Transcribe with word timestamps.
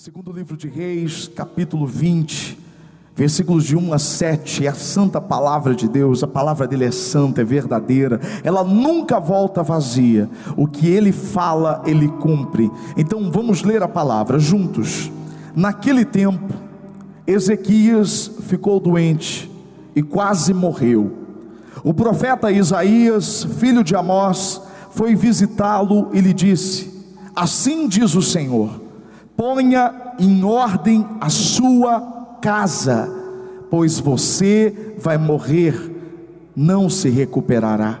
Segundo 0.00 0.30
livro 0.30 0.56
de 0.56 0.68
Reis, 0.68 1.28
capítulo 1.34 1.84
20, 1.84 2.56
versículos 3.16 3.64
de 3.64 3.76
1 3.76 3.92
a 3.92 3.98
7, 3.98 4.64
é 4.64 4.68
a 4.68 4.72
santa 4.72 5.20
palavra 5.20 5.74
de 5.74 5.88
Deus, 5.88 6.22
a 6.22 6.26
palavra 6.28 6.68
dele 6.68 6.84
é 6.84 6.92
santa, 6.92 7.40
é 7.40 7.44
verdadeira, 7.44 8.20
ela 8.44 8.62
nunca 8.62 9.18
volta 9.18 9.60
vazia, 9.60 10.30
o 10.56 10.68
que 10.68 10.86
ele 10.86 11.10
fala, 11.10 11.82
ele 11.84 12.06
cumpre. 12.06 12.70
Então 12.96 13.28
vamos 13.28 13.64
ler 13.64 13.82
a 13.82 13.88
palavra 13.88 14.38
juntos. 14.38 15.10
Naquele 15.52 16.04
tempo, 16.04 16.54
Ezequias 17.26 18.30
ficou 18.42 18.78
doente 18.78 19.50
e 19.96 20.00
quase 20.00 20.54
morreu. 20.54 21.12
O 21.82 21.92
profeta 21.92 22.52
Isaías, 22.52 23.42
filho 23.58 23.82
de 23.82 23.96
Amós, 23.96 24.62
foi 24.92 25.16
visitá-lo 25.16 26.08
e 26.12 26.20
lhe 26.20 26.32
disse: 26.32 26.88
Assim 27.34 27.88
diz 27.88 28.14
o 28.14 28.22
Senhor 28.22 28.86
ponha 29.38 29.94
em 30.18 30.42
ordem 30.42 31.06
a 31.20 31.30
sua 31.30 32.00
casa, 32.42 33.08
pois 33.70 34.00
você 34.00 34.96
vai 34.98 35.16
morrer, 35.16 35.94
não 36.56 36.90
se 36.90 37.08
recuperará. 37.08 38.00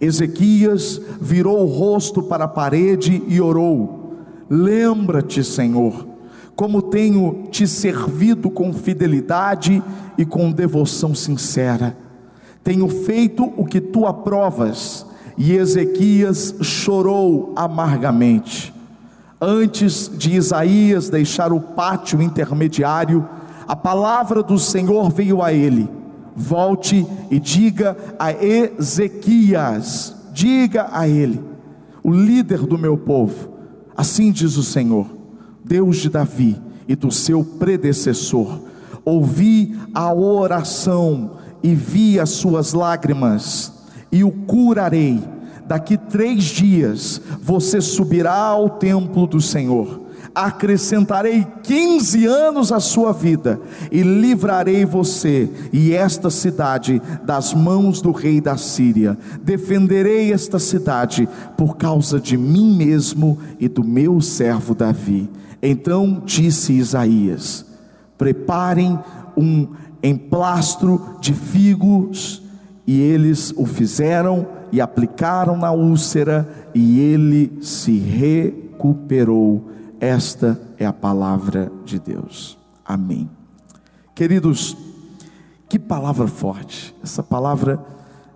Ezequias 0.00 1.00
virou 1.20 1.62
o 1.62 1.66
rosto 1.66 2.24
para 2.24 2.46
a 2.46 2.48
parede 2.48 3.22
e 3.28 3.40
orou: 3.40 4.16
Lembra-te, 4.50 5.44
Senhor, 5.44 6.08
como 6.56 6.82
tenho 6.82 7.46
te 7.52 7.64
servido 7.64 8.50
com 8.50 8.72
fidelidade 8.72 9.80
e 10.16 10.24
com 10.24 10.50
devoção 10.50 11.14
sincera. 11.14 11.96
Tenho 12.64 12.88
feito 12.88 13.44
o 13.56 13.64
que 13.64 13.80
tu 13.80 14.06
aprovas. 14.06 15.06
E 15.36 15.52
Ezequias 15.52 16.56
chorou 16.62 17.52
amargamente. 17.54 18.76
Antes 19.40 20.10
de 20.12 20.34
Isaías 20.34 21.08
deixar 21.08 21.52
o 21.52 21.60
pátio 21.60 22.20
intermediário, 22.20 23.28
a 23.68 23.76
palavra 23.76 24.42
do 24.42 24.58
Senhor 24.58 25.10
veio 25.10 25.40
a 25.42 25.52
ele: 25.52 25.88
volte 26.34 27.06
e 27.30 27.38
diga 27.38 27.96
a 28.18 28.32
Ezequias, 28.32 30.16
diga 30.32 30.88
a 30.90 31.08
ele, 31.08 31.40
o 32.02 32.10
líder 32.10 32.66
do 32.66 32.76
meu 32.76 32.96
povo, 32.96 33.50
assim 33.96 34.32
diz 34.32 34.56
o 34.56 34.62
Senhor, 34.64 35.06
Deus 35.64 35.98
de 35.98 36.08
Davi 36.08 36.60
e 36.88 36.96
do 36.96 37.12
seu 37.12 37.44
predecessor, 37.44 38.60
ouvi 39.04 39.78
a 39.94 40.12
oração 40.12 41.32
e 41.62 41.74
vi 41.74 42.18
as 42.18 42.30
suas 42.30 42.72
lágrimas, 42.72 43.72
e 44.10 44.24
o 44.24 44.32
curarei 44.32 45.22
daqui 45.68 45.98
três 45.98 46.44
dias 46.44 47.20
você 47.42 47.80
subirá 47.80 48.34
ao 48.34 48.70
templo 48.70 49.26
do 49.26 49.40
Senhor. 49.40 50.08
Acrescentarei 50.34 51.46
15 51.62 52.26
anos 52.26 52.72
à 52.72 52.80
sua 52.80 53.12
vida 53.12 53.60
e 53.90 54.02
livrarei 54.02 54.84
você 54.84 55.50
e 55.72 55.92
esta 55.92 56.30
cidade 56.30 57.02
das 57.24 57.52
mãos 57.52 58.00
do 58.00 58.12
rei 58.12 58.40
da 58.40 58.56
Síria. 58.56 59.18
Defenderei 59.42 60.32
esta 60.32 60.58
cidade 60.58 61.28
por 61.56 61.76
causa 61.76 62.20
de 62.20 62.36
mim 62.36 62.76
mesmo 62.76 63.38
e 63.58 63.68
do 63.68 63.84
meu 63.84 64.20
servo 64.20 64.74
Davi. 64.74 65.28
Então 65.62 66.22
disse 66.24 66.72
Isaías: 66.72 67.66
Preparem 68.16 68.98
um 69.36 69.66
emplastro 70.02 71.16
de 71.20 71.34
figos, 71.34 72.42
e 72.86 73.00
eles 73.00 73.52
o 73.56 73.66
fizeram 73.66 74.57
e 74.72 74.80
aplicaram 74.80 75.56
na 75.56 75.72
úlcera 75.72 76.48
e 76.74 77.00
ele 77.00 77.58
se 77.62 77.98
recuperou. 77.98 79.70
Esta 80.00 80.60
é 80.78 80.86
a 80.86 80.92
palavra 80.92 81.70
de 81.84 81.98
Deus. 81.98 82.58
Amém. 82.84 83.28
Queridos, 84.14 84.76
que 85.68 85.78
palavra 85.78 86.26
forte. 86.26 86.94
Essa 87.02 87.22
palavra 87.22 87.84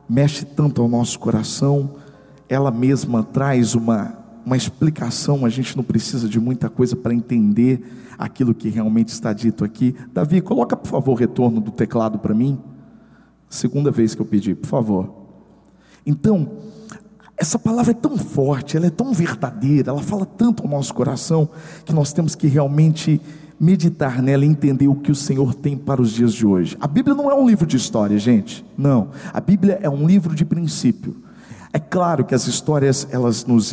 mexe 0.08 0.44
tanto 0.44 0.83
ao 0.83 0.89
nosso 0.89 1.18
coração, 1.18 1.95
ela 2.48 2.70
mesma 2.70 3.23
traz 3.23 3.74
uma 3.74 4.23
uma 4.45 4.56
explicação, 4.56 5.45
a 5.45 5.48
gente 5.48 5.77
não 5.77 5.85
precisa 5.85 6.29
de 6.29 6.40
muita 6.40 6.68
coisa 6.68 6.96
para 6.96 7.14
entender 7.14 7.80
aquilo 8.18 8.55
que 8.55 8.68
realmente 8.68 9.08
está 9.08 9.33
dito 9.33 9.64
aqui. 9.64 9.95
Davi, 10.12 10.40
coloca 10.40 10.77
por 10.77 10.89
favor 10.89 11.12
o 11.12 11.14
retorno 11.14 11.61
do 11.61 11.70
teclado 11.70 12.18
para 12.18 12.35
mim. 12.35 12.58
Segunda 13.48 13.90
vez 13.90 14.14
que 14.14 14.20
eu 14.20 14.27
pedi, 14.27 14.55
por 14.55 14.67
favor. 14.67 15.21
Então, 16.05 16.48
essa 17.36 17.58
palavra 17.58 17.90
é 17.90 17.95
tão 17.95 18.17
forte, 18.17 18.77
ela 18.77 18.86
é 18.86 18.90
tão 18.90 19.13
verdadeira, 19.13 19.90
ela 19.90 20.02
fala 20.02 20.24
tanto 20.24 20.63
ao 20.63 20.68
nosso 20.68 20.95
coração, 20.95 21.48
que 21.85 21.92
nós 21.92 22.13
temos 22.13 22.35
que 22.35 22.46
realmente 22.46 23.20
meditar 23.58 24.20
nela 24.20 24.45
e 24.45 24.48
entender 24.48 24.89
o 24.89 24.95
que 24.95 25.12
o 25.12 25.14
Senhor 25.14 25.55
tem 25.55 25.77
para 25.77 26.02
os 26.02 26.12
dias 26.12 26.35
de 26.35 26.46
hoje. 26.46 26.77
A 26.80 26.86
Bíblia 26.86 27.14
não 27.14 27.30
é 27.30 27.35
um 27.35 27.46
livro 27.46 27.67
de 27.67 27.77
história, 27.77 28.18
gente. 28.18 28.64
Não. 28.77 29.11
A 29.33 29.41
Bíblia 29.41 29.79
é 29.80 29.89
um 29.89 30.07
livro 30.07 30.35
de 30.35 30.45
princípio. 30.45 31.17
É 31.73 31.79
claro 31.79 32.24
que 32.24 32.35
as 32.35 32.46
histórias 32.46 33.07
elas 33.11 33.46
nos, 33.46 33.73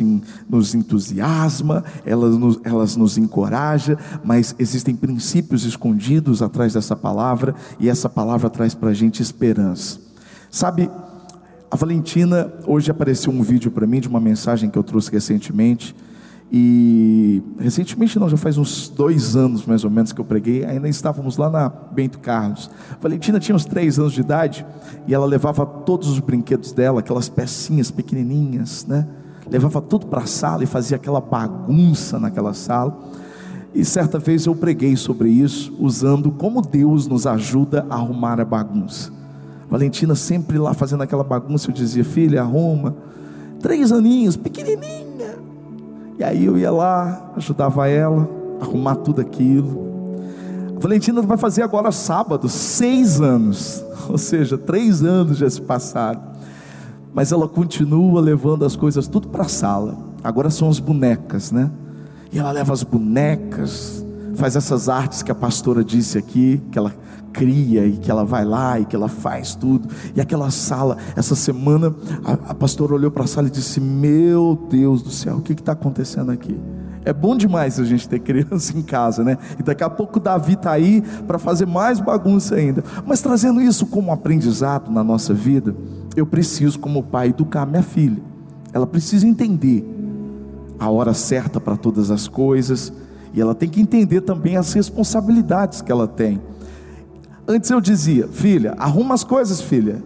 nos 0.50 0.74
entusiasma, 0.74 1.84
elas 2.06 2.38
nos, 2.38 2.60
elas 2.64 2.96
nos 2.96 3.18
encorajam, 3.18 3.98
mas 4.24 4.56
existem 4.58 4.96
princípios 4.96 5.66
escondidos 5.66 6.42
atrás 6.42 6.74
dessa 6.74 6.96
palavra 6.96 7.54
e 7.80 7.90
essa 7.90 8.08
palavra 8.08 8.50
traz 8.50 8.74
para 8.74 8.90
a 8.90 8.94
gente 8.94 9.22
esperança. 9.22 10.00
Sabe, 10.50 10.90
a 11.72 11.76
Valentina, 11.76 12.52
hoje 12.66 12.90
apareceu 12.90 13.32
um 13.32 13.44
vídeo 13.44 13.70
para 13.70 13.86
mim 13.86 14.00
de 14.00 14.08
uma 14.08 14.20
mensagem 14.20 14.70
que 14.70 14.78
eu 14.78 14.84
trouxe 14.84 15.12
recentemente. 15.12 15.96
E 16.52 17.44
recentemente, 17.60 18.18
não, 18.18 18.28
já 18.28 18.38
faz 18.38 18.58
uns 18.58 18.90
dois 18.90 19.36
anos 19.36 19.68
mais 19.68 19.84
ou 19.84 19.92
menos 19.92 20.12
que 20.12 20.20
eu 20.20 20.26
preguei, 20.26 20.66
ainda 20.66 20.90
estávamos 20.90 21.38
lá 21.38 21.48
na 21.48 21.70
Bento 21.70 22.18
Carlos. 22.18 22.72
A 22.92 22.98
Valentina 23.00 23.40
tinha 23.40 23.56
uns 23.56 23.66
três 23.66 24.00
anos 24.00 24.14
de 24.14 24.22
idade 24.22 24.66
e 25.08 25.14
ela 25.14 25.28
levava 25.28 25.64
todos 25.64 26.08
os 26.08 26.20
brinquedos 26.20 26.72
dela, 26.72 27.02
aquelas 27.02 27.30
pecinhas 27.30 27.92
pequenininhas, 27.92 28.88
né? 28.88 29.08
Levava 29.48 29.80
tudo 29.80 30.08
para 30.08 30.22
a 30.22 30.28
sala 30.28 30.64
e 30.64 30.68
fazia 30.68 30.98
aquela 30.98 31.22
bagunça 31.22 32.20
naquela 32.20 32.54
sala. 32.54 32.98
E 33.76 33.86
certa 33.86 34.18
vez 34.18 34.48
eu 34.48 34.56
preguei 34.56 34.96
sobre 34.96 35.30
isso, 35.30 35.76
usando 35.80 36.32
como 36.32 36.64
Deus 36.64 37.06
nos 37.08 37.28
ajuda 37.28 37.86
a 37.92 37.96
arrumar 37.96 38.40
a 38.40 38.46
bagunça. 38.46 39.19
Valentina 39.70 40.16
sempre 40.16 40.58
lá 40.58 40.74
fazendo 40.74 41.04
aquela 41.04 41.24
bagunça, 41.24 41.70
eu 41.70 41.74
dizia, 41.74 42.04
filha, 42.04 42.42
arruma. 42.42 42.96
Três 43.62 43.92
aninhos, 43.92 44.36
pequenininha. 44.36 45.36
E 46.18 46.24
aí 46.24 46.46
eu 46.46 46.58
ia 46.58 46.72
lá, 46.72 47.32
ajudava 47.36 47.88
ela 47.88 48.28
a 48.60 48.64
arrumar 48.64 48.96
tudo 48.96 49.22
aquilo. 49.22 49.88
A 50.76 50.80
Valentina 50.80 51.22
vai 51.22 51.38
fazer 51.38 51.62
agora 51.62 51.92
sábado, 51.92 52.50
seis 52.50 53.22
anos. 53.22 53.84
Ou 54.10 54.18
seja, 54.18 54.58
três 54.58 55.04
anos 55.04 55.38
já 55.38 55.50
se 55.50 55.62
passaram. 55.62 56.22
Mas 57.14 57.32
ela 57.32 57.48
continua 57.48 58.20
levando 58.22 58.66
as 58.66 58.76
coisas 58.76 59.08
tudo 59.08 59.28
para 59.28 59.44
a 59.44 59.48
sala. 59.50 59.98
Agora 60.24 60.50
são 60.50 60.70
as 60.70 60.80
bonecas, 60.80 61.52
né? 61.52 61.70
E 62.32 62.40
ela 62.40 62.52
leva 62.52 62.74
as 62.74 62.84
bonecas, 62.84 64.06
faz 64.40 64.56
essas 64.56 64.88
artes 64.88 65.22
que 65.22 65.32
a 65.32 65.36
pastora 65.36 65.84
disse 65.84 66.18
aqui, 66.18 66.62
que 66.72 66.80
ela 66.80 66.94
cria 67.34 67.86
e 67.86 67.98
que 67.98 68.10
ela 68.10 68.24
vai 68.24 68.44
lá 68.44 68.80
e 68.80 68.86
que 68.86 68.96
ela 68.96 69.10
faz 69.10 69.54
tudo. 69.54 69.90
E 70.16 70.22
aquela 70.22 70.50
sala, 70.50 70.98
essa 71.16 71.36
semana, 71.36 71.94
a, 72.24 72.52
a 72.52 72.56
pastora 72.56 72.94
olhou 72.94 73.12
para 73.12 73.26
a 73.26 73.28
sala 73.28 73.48
e 73.48 73.52
disse: 73.52 73.80
Meu 73.80 74.68
Deus 74.70 75.02
do 75.02 75.12
céu, 75.12 75.38
o 75.38 75.42
que 75.42 75.54
está 75.54 75.74
acontecendo 75.74 76.32
aqui? 76.32 76.60
É 77.04 77.14
bom 77.14 77.36
demais 77.36 77.80
a 77.80 77.84
gente 77.84 78.08
ter 78.08 78.20
criança 78.24 78.78
em 78.78 78.82
casa, 78.82 79.24
né? 79.24 79.38
E 79.60 79.64
daqui 79.64 79.84
a 79.84 79.90
pouco 79.90 80.20
Davi 80.20 80.54
está 80.54 80.72
aí 80.72 81.04
para 81.28 81.38
fazer 81.38 81.66
mais 81.66 82.00
bagunça 82.00 82.56
ainda. 82.56 82.84
Mas 83.06 83.22
trazendo 83.22 83.62
isso 83.62 83.86
como 83.88 84.12
aprendizado 84.12 84.90
na 84.90 85.04
nossa 85.04 85.34
vida, 85.34 85.76
eu 86.16 86.26
preciso, 86.26 86.80
como 86.80 87.04
pai, 87.04 87.28
educar 87.28 87.66
minha 87.66 87.84
filha. 87.84 88.22
Ela 88.72 88.88
precisa 88.88 89.28
entender 89.28 89.86
a 90.80 90.90
hora 90.90 91.14
certa 91.14 91.60
para 91.60 91.76
todas 91.76 92.10
as 92.10 92.28
coisas. 92.28 92.94
E 93.34 93.42
ela 93.42 93.54
tem 93.54 93.70
que 93.70 93.82
entender 93.82 94.22
também 94.22 94.58
as 94.58 94.74
responsabilidades 94.74 95.82
que 95.82 95.92
ela 95.92 96.08
tem. 96.08 96.42
Antes 97.48 97.70
eu 97.70 97.82
dizia, 97.82 98.28
filha, 98.28 98.76
arruma 98.78 99.16
as 99.16 99.24
coisas, 99.24 99.62
filha. 99.62 100.04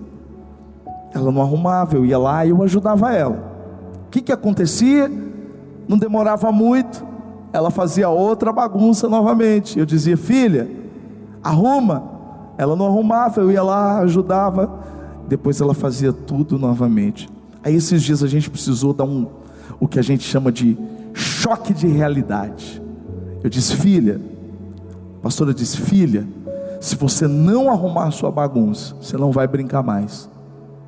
Ela 1.13 1.31
não 1.31 1.42
arrumava, 1.42 1.95
eu 1.95 2.06
ia 2.06 2.18
lá 2.18 2.45
e 2.45 2.50
eu 2.50 2.63
ajudava 2.63 3.13
ela. 3.13 3.51
O 4.07 4.09
que, 4.09 4.21
que 4.21 4.31
acontecia? 4.31 5.12
Não 5.88 5.97
demorava 5.97 6.51
muito, 6.51 7.06
ela 7.51 7.69
fazia 7.69 8.09
outra 8.09 8.51
bagunça 8.51 9.07
novamente. 9.07 9.77
Eu 9.77 9.86
dizia, 9.86 10.18
filha, 10.18 10.69
arruma. 11.44 12.12
Ela 12.57 12.75
não 12.75 12.88
arrumava, 12.88 13.42
eu 13.42 13.51
ia 13.51 13.63
lá, 13.63 14.00
ajudava. 14.00 14.71
Depois 15.27 15.62
ela 15.62 15.74
fazia 15.74 16.12
tudo 16.12 16.57
novamente. 16.57 17.30
Aí 17.63 17.75
esses 17.75 18.01
dias 18.01 18.24
a 18.24 18.27
gente 18.27 18.50
precisou 18.50 18.94
dar 18.94 19.06
um, 19.06 19.27
o 19.80 19.88
que 19.88 20.00
a 20.00 20.01
gente 20.01 20.24
chama 20.24 20.51
de 20.51 20.77
choque 21.13 21.74
de 21.74 21.88
realidade. 21.88 22.82
Eu 23.44 23.50
disse, 23.50 23.75
filha, 23.75 24.22
a 25.18 25.24
pastora 25.24 25.54
disse, 25.54 25.78
filha, 25.78 26.25
se 26.80 26.95
você 26.95 27.28
não 27.28 27.69
arrumar 27.69 28.10
sua 28.12 28.31
bagunça, 28.31 28.95
você 29.01 29.18
não 29.18 29.31
vai 29.31 29.48
brincar 29.48 29.84
mais. 29.84 30.30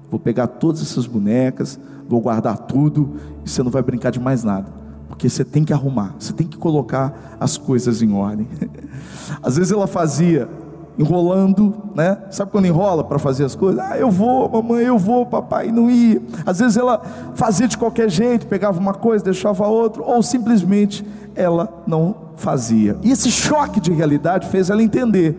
Vou 0.10 0.20
pegar 0.20 0.48
todas 0.48 0.82
essas 0.82 1.06
bonecas, 1.06 1.80
vou 2.08 2.22
guardar 2.22 2.58
tudo 2.60 3.16
e 3.46 3.50
você 3.50 3.62
não 3.62 3.72
vai 3.72 3.82
brincar 3.82 4.12
de 4.12 4.20
mais 4.20 4.44
nada, 4.44 4.68
Porque 5.08 5.30
você 5.30 5.44
tem 5.44 5.64
que 5.64 5.74
arrumar, 5.74 6.16
você 6.18 6.32
tem 6.32 6.48
que 6.48 6.58
colocar 6.58 7.38
as 7.40 7.58
coisas 7.58 8.02
em 8.02 8.14
ordem. 8.14 8.48
Às 9.44 9.58
vezes 9.58 9.72
ela 9.72 9.88
fazia 9.88 10.48
enrolando, 10.98 11.74
né? 11.94 12.18
Sabe 12.32 12.52
quando 12.52 12.66
enrola 12.66 13.04
para 13.04 13.20
fazer 13.20 13.44
as 13.44 13.56
coisas? 13.56 13.80
Ah, 13.84 13.98
eu 13.98 14.10
vou, 14.10 14.50
mamãe, 14.50 14.86
eu 14.86 14.98
vou, 14.98 15.26
papai, 15.26 15.72
não 15.72 15.90
ia. 15.90 16.22
Às 16.46 16.60
vezes 16.60 16.78
ela 16.78 17.02
fazia 17.36 17.68
de 17.68 17.78
qualquer 17.78 18.10
jeito, 18.10 18.48
pegava 18.48 18.80
uma 18.80 18.94
coisa, 18.94 19.24
deixava 19.24 19.68
outra, 19.68 20.02
ou 20.02 20.24
simplesmente 20.24 21.06
ela 21.36 21.84
não 21.86 22.16
fazia. 22.38 22.98
E 23.04 23.12
esse 23.12 23.30
choque 23.30 23.80
de 23.80 23.92
realidade 23.92 24.48
fez 24.48 24.70
ela 24.70 24.82
entender. 24.82 25.36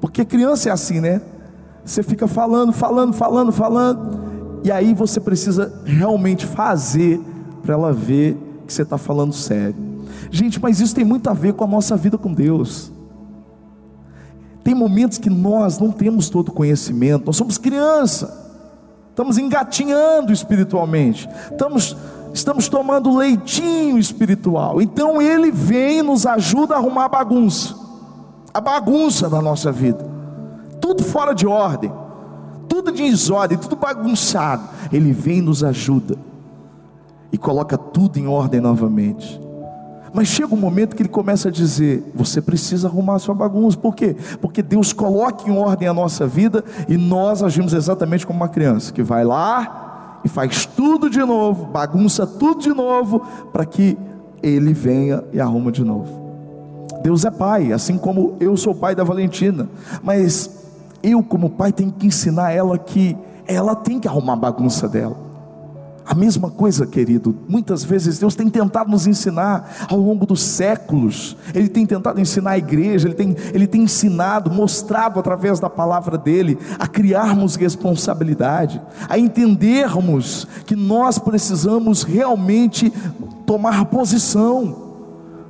Porque 0.00 0.24
criança 0.24 0.68
é 0.68 0.72
assim, 0.72 1.00
né? 1.00 1.22
Você 1.84 2.02
fica 2.02 2.26
falando, 2.26 2.72
falando, 2.72 3.12
falando, 3.12 3.52
falando, 3.52 4.20
e 4.62 4.70
aí 4.72 4.94
você 4.94 5.20
precisa 5.20 5.72
realmente 5.84 6.46
fazer 6.46 7.20
para 7.62 7.74
ela 7.74 7.92
ver 7.92 8.36
que 8.66 8.72
você 8.72 8.82
está 8.82 8.96
falando 8.98 9.32
sério. 9.32 9.76
Gente, 10.30 10.60
mas 10.60 10.80
isso 10.80 10.94
tem 10.94 11.04
muito 11.04 11.28
a 11.28 11.34
ver 11.34 11.52
com 11.52 11.64
a 11.64 11.66
nossa 11.66 11.96
vida 11.96 12.16
com 12.16 12.32
Deus. 12.32 12.93
Tem 14.64 14.74
momentos 14.74 15.18
que 15.18 15.28
nós 15.28 15.78
não 15.78 15.92
temos 15.92 16.30
todo 16.30 16.48
o 16.48 16.52
conhecimento, 16.52 17.26
nós 17.26 17.36
somos 17.36 17.58
criança, 17.58 18.50
estamos 19.10 19.36
engatinhando 19.36 20.32
espiritualmente, 20.32 21.28
estamos, 21.50 21.94
estamos 22.32 22.66
tomando 22.66 23.14
leitinho 23.14 23.98
espiritual. 23.98 24.80
Então 24.80 25.20
Ele 25.20 25.52
vem 25.52 25.98
e 25.98 26.02
nos 26.02 26.24
ajuda 26.24 26.74
a 26.74 26.78
arrumar 26.78 27.04
a 27.04 27.08
bagunça, 27.10 27.76
a 28.54 28.60
bagunça 28.60 29.28
da 29.28 29.42
nossa 29.42 29.70
vida, 29.70 30.02
tudo 30.80 31.04
fora 31.04 31.34
de 31.34 31.46
ordem, 31.46 31.92
tudo 32.66 32.90
de 32.90 33.02
desordem, 33.02 33.58
tudo 33.58 33.76
bagunçado. 33.76 34.66
Ele 34.90 35.12
vem 35.12 35.38
e 35.38 35.42
nos 35.42 35.62
ajuda 35.62 36.16
e 37.30 37.36
coloca 37.36 37.76
tudo 37.76 38.18
em 38.18 38.26
ordem 38.26 38.62
novamente. 38.62 39.43
Mas 40.14 40.28
chega 40.28 40.54
um 40.54 40.58
momento 40.58 40.94
que 40.94 41.02
ele 41.02 41.08
começa 41.08 41.48
a 41.48 41.50
dizer: 41.50 42.12
você 42.14 42.40
precisa 42.40 42.86
arrumar 42.86 43.16
a 43.16 43.18
sua 43.18 43.34
bagunça. 43.34 43.76
Por 43.76 43.96
quê? 43.96 44.16
Porque 44.40 44.62
Deus 44.62 44.92
coloca 44.92 45.50
em 45.50 45.52
ordem 45.52 45.88
a 45.88 45.92
nossa 45.92 46.24
vida 46.24 46.64
e 46.88 46.96
nós 46.96 47.42
agimos 47.42 47.72
exatamente 47.72 48.24
como 48.24 48.38
uma 48.38 48.48
criança 48.48 48.92
que 48.92 49.02
vai 49.02 49.24
lá 49.24 50.20
e 50.24 50.28
faz 50.28 50.64
tudo 50.64 51.10
de 51.10 51.18
novo, 51.18 51.66
bagunça 51.66 52.26
tudo 52.26 52.60
de 52.60 52.72
novo, 52.72 53.20
para 53.52 53.66
que 53.66 53.98
ele 54.40 54.72
venha 54.72 55.24
e 55.32 55.40
arruma 55.40 55.72
de 55.72 55.82
novo. 55.82 56.22
Deus 57.02 57.24
é 57.24 57.30
pai, 57.30 57.72
assim 57.72 57.98
como 57.98 58.36
eu 58.38 58.56
sou 58.56 58.74
pai 58.74 58.94
da 58.94 59.04
Valentina, 59.04 59.68
mas 60.02 60.48
eu, 61.02 61.22
como 61.22 61.50
pai, 61.50 61.72
tenho 61.72 61.92
que 61.92 62.06
ensinar 62.06 62.52
ela 62.52 62.78
que 62.78 63.16
ela 63.46 63.74
tem 63.74 63.98
que 63.98 64.08
arrumar 64.08 64.34
a 64.34 64.36
bagunça 64.36 64.88
dela. 64.88 65.23
A 66.06 66.14
mesma 66.14 66.50
coisa, 66.50 66.86
querido, 66.86 67.34
muitas 67.48 67.82
vezes 67.82 68.18
Deus 68.18 68.34
tem 68.34 68.50
tentado 68.50 68.90
nos 68.90 69.06
ensinar 69.06 69.86
ao 69.88 69.98
longo 69.98 70.26
dos 70.26 70.42
séculos, 70.42 71.34
Ele 71.54 71.66
tem 71.66 71.86
tentado 71.86 72.20
ensinar 72.20 72.50
a 72.50 72.58
igreja, 72.58 73.08
Ele 73.08 73.14
tem, 73.14 73.34
Ele 73.54 73.66
tem 73.66 73.84
ensinado, 73.84 74.50
mostrado 74.50 75.18
através 75.18 75.58
da 75.58 75.70
palavra 75.70 76.18
dele, 76.18 76.58
a 76.78 76.86
criarmos 76.86 77.56
responsabilidade, 77.56 78.82
a 79.08 79.18
entendermos 79.18 80.46
que 80.66 80.76
nós 80.76 81.18
precisamos 81.18 82.02
realmente 82.02 82.92
tomar 83.46 83.86
posição, 83.86 84.76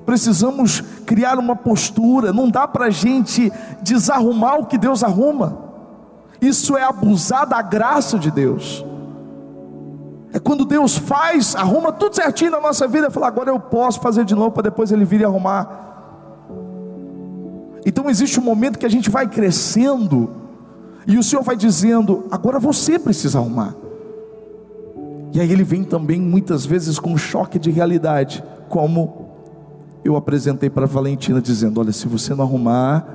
precisamos 0.07 0.81
criar 1.05 1.37
uma 1.37 1.57
postura, 1.57 2.33
não 2.33 2.49
dá 2.49 2.69
para 2.69 2.87
a 2.87 2.91
gente 2.91 3.51
desarrumar 3.83 4.61
o 4.61 4.67
que 4.67 4.79
Deus 4.79 5.03
arruma, 5.03 5.59
isso 6.41 6.77
é 6.77 6.85
abusar 6.85 7.45
da 7.45 7.61
graça 7.61 8.17
de 8.21 8.31
Deus. 8.31 8.85
É 10.35 10.41
quando 10.41 10.65
Deus 10.65 10.99
faz, 10.99 11.55
arruma 11.55 11.93
tudo 11.93 12.17
certinho 12.17 12.51
na 12.51 12.61
nossa 12.61 12.89
vida, 12.89 13.09
fala, 13.09 13.29
agora 13.29 13.51
eu 13.51 13.61
posso 13.61 14.01
fazer 14.01 14.25
de 14.25 14.35
novo 14.35 14.51
para 14.51 14.65
depois 14.65 14.91
ele 14.91 15.05
vir 15.05 15.21
e 15.21 15.25
arrumar. 15.25 16.51
Então 17.87 18.11
existe 18.11 18.41
um 18.41 18.43
momento 18.43 18.77
que 18.77 18.85
a 18.85 18.89
gente 18.89 19.09
vai 19.09 19.29
crescendo, 19.29 20.29
e 21.07 21.17
o 21.17 21.23
Senhor 21.23 21.43
vai 21.43 21.55
dizendo, 21.55 22.25
agora 22.33 22.59
você 22.59 22.99
precisa 22.99 23.39
arrumar. 23.39 23.77
E 25.33 25.41
aí 25.41 25.53
ele 25.53 25.63
vem 25.63 25.85
também 25.85 26.21
muitas 26.21 26.67
vezes 26.67 26.99
com 26.99 27.13
um 27.13 27.17
choque 27.17 27.57
de 27.57 27.71
realidade, 27.71 28.43
como 28.69 29.29
eu 30.05 30.17
apresentei 30.17 30.69
para 30.69 30.85
Valentina, 30.85 31.41
dizendo: 31.41 31.79
Olha, 31.79 31.93
se 31.93 32.09
você 32.09 32.35
não 32.35 32.45
arrumar, 32.45 33.07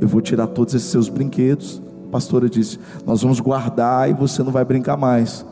eu 0.00 0.06
vou 0.06 0.20
tirar 0.20 0.46
todos 0.46 0.74
esses 0.74 0.88
seus 0.90 1.08
brinquedos. 1.08 1.82
A 2.08 2.10
pastora 2.10 2.48
disse: 2.48 2.78
Nós 3.04 3.22
vamos 3.22 3.40
guardar 3.40 4.08
e 4.08 4.12
você 4.12 4.42
não 4.44 4.52
vai 4.52 4.64
brincar 4.64 4.96
mais. 4.96 5.44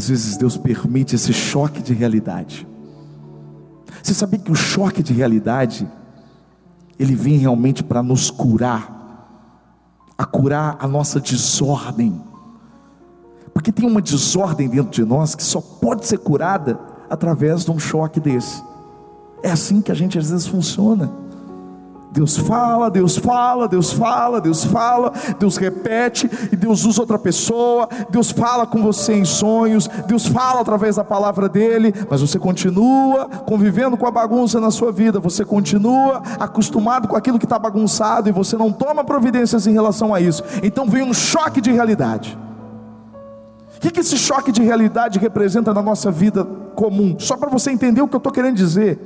Às 0.00 0.08
vezes 0.08 0.38
Deus 0.38 0.56
permite 0.56 1.14
esse 1.14 1.30
choque 1.30 1.82
de 1.82 1.92
realidade. 1.92 2.66
Você 4.02 4.14
sabia 4.14 4.38
que 4.38 4.50
o 4.50 4.54
choque 4.54 5.02
de 5.02 5.12
realidade 5.12 5.86
ele 6.98 7.14
vem 7.14 7.36
realmente 7.36 7.84
para 7.84 8.02
nos 8.02 8.30
curar, 8.30 9.28
a 10.16 10.24
curar 10.24 10.78
a 10.80 10.88
nossa 10.88 11.20
desordem. 11.20 12.18
Porque 13.52 13.70
tem 13.70 13.86
uma 13.86 14.00
desordem 14.00 14.70
dentro 14.70 14.90
de 14.90 15.04
nós 15.04 15.34
que 15.34 15.42
só 15.42 15.60
pode 15.60 16.06
ser 16.06 16.16
curada 16.16 16.80
através 17.10 17.66
de 17.66 17.70
um 17.70 17.78
choque 17.78 18.18
desse. 18.20 18.64
É 19.42 19.50
assim 19.50 19.82
que 19.82 19.92
a 19.92 19.94
gente 19.94 20.18
às 20.18 20.30
vezes 20.30 20.46
funciona. 20.46 21.12
Deus 22.12 22.36
fala, 22.36 22.90
Deus 22.90 23.16
fala, 23.16 23.68
Deus 23.68 23.92
fala, 23.92 24.40
Deus 24.40 24.64
fala, 24.64 25.12
Deus 25.38 25.56
repete 25.56 26.28
e 26.50 26.56
Deus 26.56 26.84
usa 26.84 27.00
outra 27.00 27.18
pessoa, 27.18 27.88
Deus 28.10 28.32
fala 28.32 28.66
com 28.66 28.82
você 28.82 29.14
em 29.14 29.24
sonhos, 29.24 29.88
Deus 30.06 30.26
fala 30.26 30.60
através 30.60 30.96
da 30.96 31.04
palavra 31.04 31.48
dele, 31.48 31.94
mas 32.10 32.20
você 32.20 32.38
continua 32.38 33.26
convivendo 33.46 33.96
com 33.96 34.06
a 34.06 34.10
bagunça 34.10 34.60
na 34.60 34.72
sua 34.72 34.90
vida, 34.90 35.20
você 35.20 35.44
continua 35.44 36.20
acostumado 36.38 37.06
com 37.06 37.16
aquilo 37.16 37.38
que 37.38 37.46
está 37.46 37.58
bagunçado 37.58 38.28
e 38.28 38.32
você 38.32 38.56
não 38.56 38.72
toma 38.72 39.04
providências 39.04 39.66
em 39.66 39.72
relação 39.72 40.12
a 40.12 40.20
isso. 40.20 40.42
Então 40.62 40.86
vem 40.86 41.02
um 41.02 41.14
choque 41.14 41.60
de 41.60 41.70
realidade. 41.70 42.36
O 43.76 43.80
que, 43.80 43.90
que 43.90 44.00
esse 44.00 44.18
choque 44.18 44.52
de 44.52 44.62
realidade 44.62 45.18
representa 45.18 45.72
na 45.72 45.80
nossa 45.80 46.10
vida 46.10 46.44
comum? 46.44 47.16
Só 47.18 47.34
para 47.34 47.48
você 47.48 47.70
entender 47.70 48.02
o 48.02 48.08
que 48.08 48.14
eu 48.14 48.18
estou 48.18 48.30
querendo 48.30 48.56
dizer. 48.56 48.98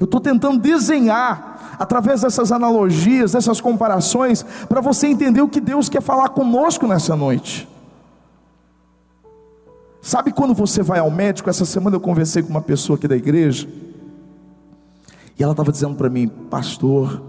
Eu 0.00 0.06
estou 0.06 0.20
tentando 0.20 0.58
desenhar, 0.58 1.51
através 1.78 2.22
dessas 2.22 2.52
analogias, 2.52 3.32
dessas 3.32 3.60
comparações, 3.60 4.44
para 4.68 4.80
você 4.80 5.06
entender 5.06 5.40
o 5.42 5.48
que 5.48 5.60
Deus 5.60 5.88
quer 5.88 6.02
falar 6.02 6.30
conosco 6.30 6.86
nessa 6.86 7.16
noite. 7.16 7.68
Sabe 10.00 10.32
quando 10.32 10.52
você 10.52 10.82
vai 10.82 10.98
ao 10.98 11.10
médico? 11.10 11.48
Essa 11.48 11.64
semana 11.64 11.96
eu 11.96 12.00
conversei 12.00 12.42
com 12.42 12.50
uma 12.50 12.60
pessoa 12.60 12.96
aqui 12.96 13.06
da 13.06 13.16
igreja, 13.16 13.68
e 15.38 15.42
ela 15.42 15.52
estava 15.52 15.72
dizendo 15.72 15.94
para 15.94 16.10
mim, 16.10 16.28
pastor, 16.28 17.22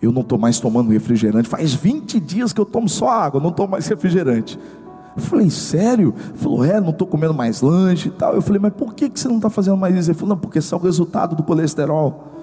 eu 0.00 0.12
não 0.12 0.22
estou 0.22 0.38
mais 0.38 0.58
tomando 0.58 0.90
refrigerante, 0.90 1.48
faz 1.48 1.74
20 1.74 2.20
dias 2.20 2.52
que 2.52 2.60
eu 2.60 2.66
tomo 2.66 2.88
só 2.88 3.08
água, 3.08 3.40
não 3.40 3.52
tomo 3.52 3.72
mais 3.72 3.86
refrigerante. 3.86 4.58
Eu 5.16 5.22
falei, 5.22 5.48
sério? 5.48 6.14
Ele 6.28 6.38
falou, 6.38 6.64
é, 6.64 6.78
não 6.78 6.90
estou 6.90 7.06
comendo 7.06 7.32
mais 7.32 7.62
lanche 7.62 8.08
e 8.08 8.10
tal. 8.10 8.34
Eu 8.34 8.42
falei, 8.42 8.60
mas 8.60 8.74
por 8.74 8.92
que, 8.94 9.08
que 9.08 9.18
você 9.18 9.26
não 9.28 9.36
está 9.36 9.48
fazendo 9.48 9.76
mais 9.76 9.94
isso? 9.96 10.10
Ele 10.10 10.18
falou, 10.18 10.34
não, 10.34 10.40
porque 10.40 10.58
isso 10.58 10.74
é 10.74 10.78
o 10.78 10.80
resultado 10.80 11.34
do 11.34 11.42
colesterol. 11.42 12.35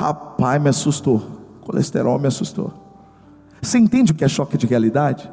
Rapaz, 0.00 0.62
me 0.62 0.70
assustou. 0.70 1.22
Colesterol 1.60 2.18
me 2.18 2.26
assustou. 2.26 2.72
Você 3.60 3.76
entende 3.76 4.12
o 4.12 4.14
que 4.14 4.24
é 4.24 4.28
choque 4.28 4.56
de 4.56 4.66
realidade? 4.66 5.30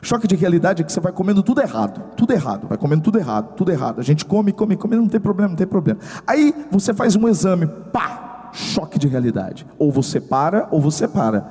Choque 0.00 0.26
de 0.26 0.34
realidade 0.34 0.80
é 0.80 0.84
que 0.86 0.90
você 0.90 1.00
vai 1.00 1.12
comendo 1.12 1.42
tudo 1.42 1.60
errado, 1.60 2.00
tudo 2.16 2.32
errado, 2.32 2.66
vai 2.66 2.78
comendo 2.78 3.02
tudo 3.02 3.18
errado, 3.18 3.52
tudo 3.56 3.70
errado. 3.70 4.00
A 4.00 4.02
gente 4.02 4.24
come, 4.24 4.52
come, 4.52 4.74
come, 4.74 4.96
não 4.96 5.06
tem 5.06 5.20
problema, 5.20 5.50
não 5.50 5.56
tem 5.56 5.66
problema. 5.66 6.00
Aí 6.26 6.54
você 6.70 6.94
faz 6.94 7.14
um 7.14 7.28
exame, 7.28 7.66
pá, 7.66 8.48
choque 8.54 8.98
de 8.98 9.06
realidade. 9.06 9.66
Ou 9.78 9.92
você 9.92 10.18
para, 10.18 10.66
ou 10.70 10.80
você 10.80 11.06
para. 11.06 11.44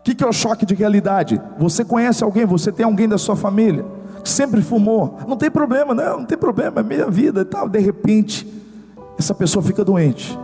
O 0.00 0.02
que, 0.02 0.14
que 0.14 0.22
é 0.22 0.28
o 0.28 0.32
choque 0.32 0.66
de 0.66 0.74
realidade? 0.74 1.40
Você 1.58 1.86
conhece 1.86 2.22
alguém, 2.22 2.44
você 2.44 2.70
tem 2.70 2.84
alguém 2.84 3.08
da 3.08 3.16
sua 3.16 3.34
família 3.34 3.86
que 4.22 4.28
sempre 4.28 4.60
fumou, 4.60 5.20
não 5.26 5.38
tem 5.38 5.50
problema, 5.50 5.94
não, 5.94 6.18
não 6.18 6.26
tem 6.26 6.36
problema, 6.36 6.80
é 6.80 6.82
minha 6.82 7.08
vida 7.08 7.40
e 7.40 7.44
tal. 7.46 7.66
De 7.66 7.78
repente, 7.78 8.46
essa 9.18 9.34
pessoa 9.34 9.62
fica 9.62 9.82
doente, 9.82 10.38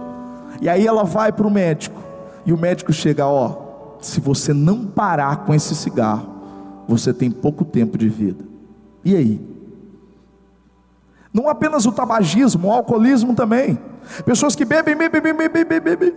e 0.61 0.69
aí 0.69 0.87
ela 0.87 1.05
vai 1.05 1.33
para 1.33 1.47
o 1.47 1.51
médico, 1.51 2.01
e 2.45 2.53
o 2.53 2.59
médico 2.59 2.93
chega: 2.93 3.27
Ó, 3.27 3.97
se 4.01 4.21
você 4.21 4.53
não 4.53 4.87
parar 4.87 5.45
com 5.45 5.55
esse 5.55 5.75
cigarro, 5.75 6.29
você 6.87 7.13
tem 7.13 7.31
pouco 7.31 7.65
tempo 7.65 7.99
de 7.99 8.09
vida. 8.09 8.45
E 9.05 9.17
aí? 9.17 9.57
Não 11.33 11.49
apenas 11.49 11.85
o 11.85 11.93
tabagismo, 11.93 12.69
o 12.69 12.73
alcoolismo 12.73 13.35
também. 13.35 13.79
Pessoas 14.25 14.55
que 14.55 14.65
bebem, 14.65 14.97
bebem, 14.97 15.21
bebem, 15.21 15.49
bebem, 15.49 15.81
bebem, 15.81 16.15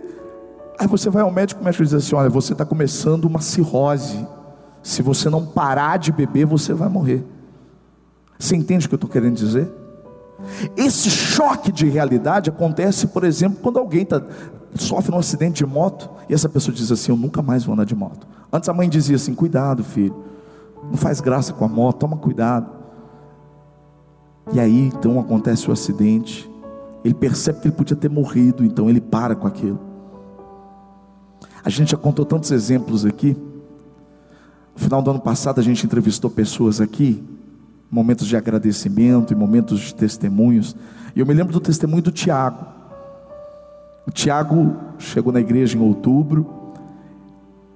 Aí 0.80 0.86
você 0.86 1.10
vai 1.10 1.22
ao 1.22 1.30
médico, 1.30 1.60
o 1.60 1.64
médico 1.64 1.84
diz 1.84 1.92
assim: 1.92 2.14
olha, 2.14 2.30
você 2.30 2.52
está 2.54 2.64
começando 2.64 3.26
uma 3.26 3.42
cirrose. 3.42 4.26
Se 4.82 5.02
você 5.02 5.28
não 5.28 5.44
parar 5.44 5.98
de 5.98 6.10
beber, 6.10 6.46
você 6.46 6.72
vai 6.72 6.88
morrer. 6.88 7.22
Você 8.38 8.56
entende 8.56 8.86
o 8.86 8.88
que 8.88 8.94
eu 8.94 8.96
estou 8.96 9.10
querendo 9.10 9.34
dizer? 9.34 9.70
Esse 10.76 11.10
choque 11.10 11.72
de 11.72 11.88
realidade 11.88 12.50
acontece, 12.50 13.06
por 13.06 13.24
exemplo, 13.24 13.58
quando 13.62 13.78
alguém 13.78 14.04
tá, 14.04 14.22
sofre 14.74 15.14
um 15.14 15.18
acidente 15.18 15.64
de 15.64 15.66
moto 15.66 16.10
e 16.28 16.34
essa 16.34 16.48
pessoa 16.48 16.74
diz 16.74 16.90
assim: 16.90 17.12
Eu 17.12 17.16
nunca 17.16 17.42
mais 17.42 17.64
vou 17.64 17.74
andar 17.74 17.84
de 17.84 17.94
moto. 17.94 18.26
Antes 18.52 18.68
a 18.68 18.72
mãe 18.72 18.88
dizia 18.88 19.16
assim: 19.16 19.34
Cuidado, 19.34 19.84
filho, 19.84 20.16
não 20.84 20.96
faz 20.96 21.20
graça 21.20 21.52
com 21.52 21.64
a 21.64 21.68
moto, 21.68 21.98
toma 21.98 22.16
cuidado. 22.16 22.70
E 24.52 24.58
aí 24.58 24.86
então 24.86 25.18
acontece 25.20 25.68
o 25.68 25.72
acidente. 25.72 26.50
Ele 27.04 27.14
percebe 27.14 27.60
que 27.60 27.68
ele 27.68 27.74
podia 27.74 27.96
ter 27.96 28.10
morrido, 28.10 28.64
então 28.64 28.90
ele 28.90 29.00
para 29.00 29.34
com 29.34 29.46
aquilo. 29.46 29.78
A 31.64 31.70
gente 31.70 31.90
já 31.90 31.96
contou 31.96 32.24
tantos 32.24 32.50
exemplos 32.50 33.04
aqui. 33.04 33.36
No 34.74 34.80
final 34.80 35.02
do 35.02 35.10
ano 35.10 35.20
passado 35.20 35.60
a 35.60 35.62
gente 35.62 35.84
entrevistou 35.84 36.30
pessoas 36.30 36.80
aqui, 36.80 37.22
momentos 37.90 38.26
de 38.26 38.36
agradecimento 38.36 39.32
e 39.32 39.36
momentos 39.36 39.80
de 39.80 39.94
testemunhos. 39.94 40.76
E 41.14 41.20
eu 41.20 41.26
me 41.26 41.34
lembro 41.34 41.52
do 41.52 41.60
testemunho 41.60 42.02
do 42.02 42.12
Tiago. 42.12 42.64
O 44.06 44.10
Tiago 44.10 44.76
chegou 44.98 45.32
na 45.32 45.40
igreja 45.40 45.76
em 45.76 45.80
outubro, 45.80 46.46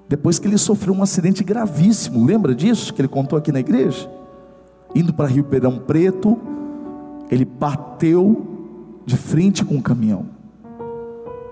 depois 0.08 0.38
que 0.38 0.46
ele 0.46 0.58
sofreu 0.58 0.94
um 0.94 1.02
acidente 1.02 1.42
gravíssimo. 1.42 2.24
Lembra 2.24 2.54
disso 2.54 2.94
que 2.94 3.00
ele 3.00 3.08
contou 3.08 3.38
aqui 3.38 3.50
na 3.50 3.60
igreja? 3.60 4.08
Indo 4.94 5.12
para 5.12 5.28
Rio 5.28 5.44
Pedrão 5.44 5.78
Preto, 5.78 6.38
ele 7.30 7.44
bateu 7.44 8.46
de 9.04 9.16
frente 9.16 9.64
com 9.64 9.76
o 9.76 9.82
caminhão. 9.82 10.26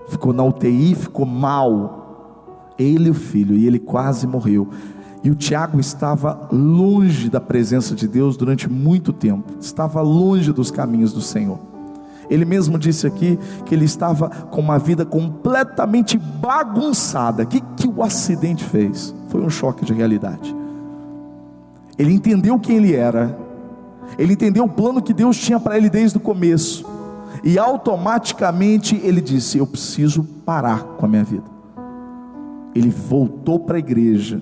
Ficou 0.07 0.31
na 0.31 0.43
UTI, 0.43 0.95
ficou 0.95 1.25
mal. 1.25 2.73
Ele 2.77 3.07
e 3.07 3.11
o 3.11 3.13
filho, 3.13 3.55
e 3.55 3.67
ele 3.67 3.79
quase 3.79 4.25
morreu. 4.25 4.69
E 5.23 5.31
o 5.31 5.35
Tiago 5.35 5.79
estava 5.79 6.49
longe 6.51 7.29
da 7.29 7.39
presença 7.39 7.95
de 7.95 8.07
Deus 8.07 8.35
durante 8.35 8.69
muito 8.69 9.13
tempo, 9.13 9.53
estava 9.59 10.01
longe 10.01 10.51
dos 10.51 10.69
caminhos 10.69 11.13
do 11.13 11.21
Senhor. 11.21 11.59
Ele 12.29 12.43
mesmo 12.43 12.77
disse 12.77 13.07
aqui 13.07 13.39
que 13.65 13.73
ele 13.73 13.85
estava 13.85 14.29
com 14.29 14.59
uma 14.59 14.77
vida 14.77 15.05
completamente 15.05 16.17
bagunçada. 16.17 17.43
O 17.43 17.47
que, 17.47 17.61
que 17.77 17.87
o 17.87 18.03
acidente 18.03 18.63
fez? 18.63 19.13
Foi 19.29 19.41
um 19.41 19.49
choque 19.49 19.85
de 19.85 19.93
realidade. 19.93 20.53
Ele 21.97 22.13
entendeu 22.13 22.59
quem 22.59 22.77
ele 22.77 22.93
era, 22.93 23.37
ele 24.17 24.33
entendeu 24.33 24.65
o 24.65 24.69
plano 24.69 25.01
que 25.01 25.13
Deus 25.13 25.37
tinha 25.37 25.59
para 25.59 25.77
ele 25.77 25.89
desde 25.89 26.17
o 26.17 26.21
começo, 26.21 26.85
e 27.43 27.57
automaticamente 27.57 28.99
ele 29.03 29.21
disse: 29.21 29.57
Eu 29.57 29.67
preciso 29.67 30.23
parar 30.45 30.83
com 30.83 31.05
a 31.05 31.09
minha 31.09 31.23
vida. 31.23 31.45
Ele 32.75 32.89
voltou 32.89 33.59
para 33.59 33.75
a 33.75 33.79
igreja 33.79 34.41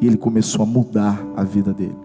e 0.00 0.06
ele 0.06 0.16
começou 0.16 0.62
a 0.62 0.66
mudar 0.66 1.20
a 1.36 1.42
vida 1.42 1.72
dele. 1.72 1.96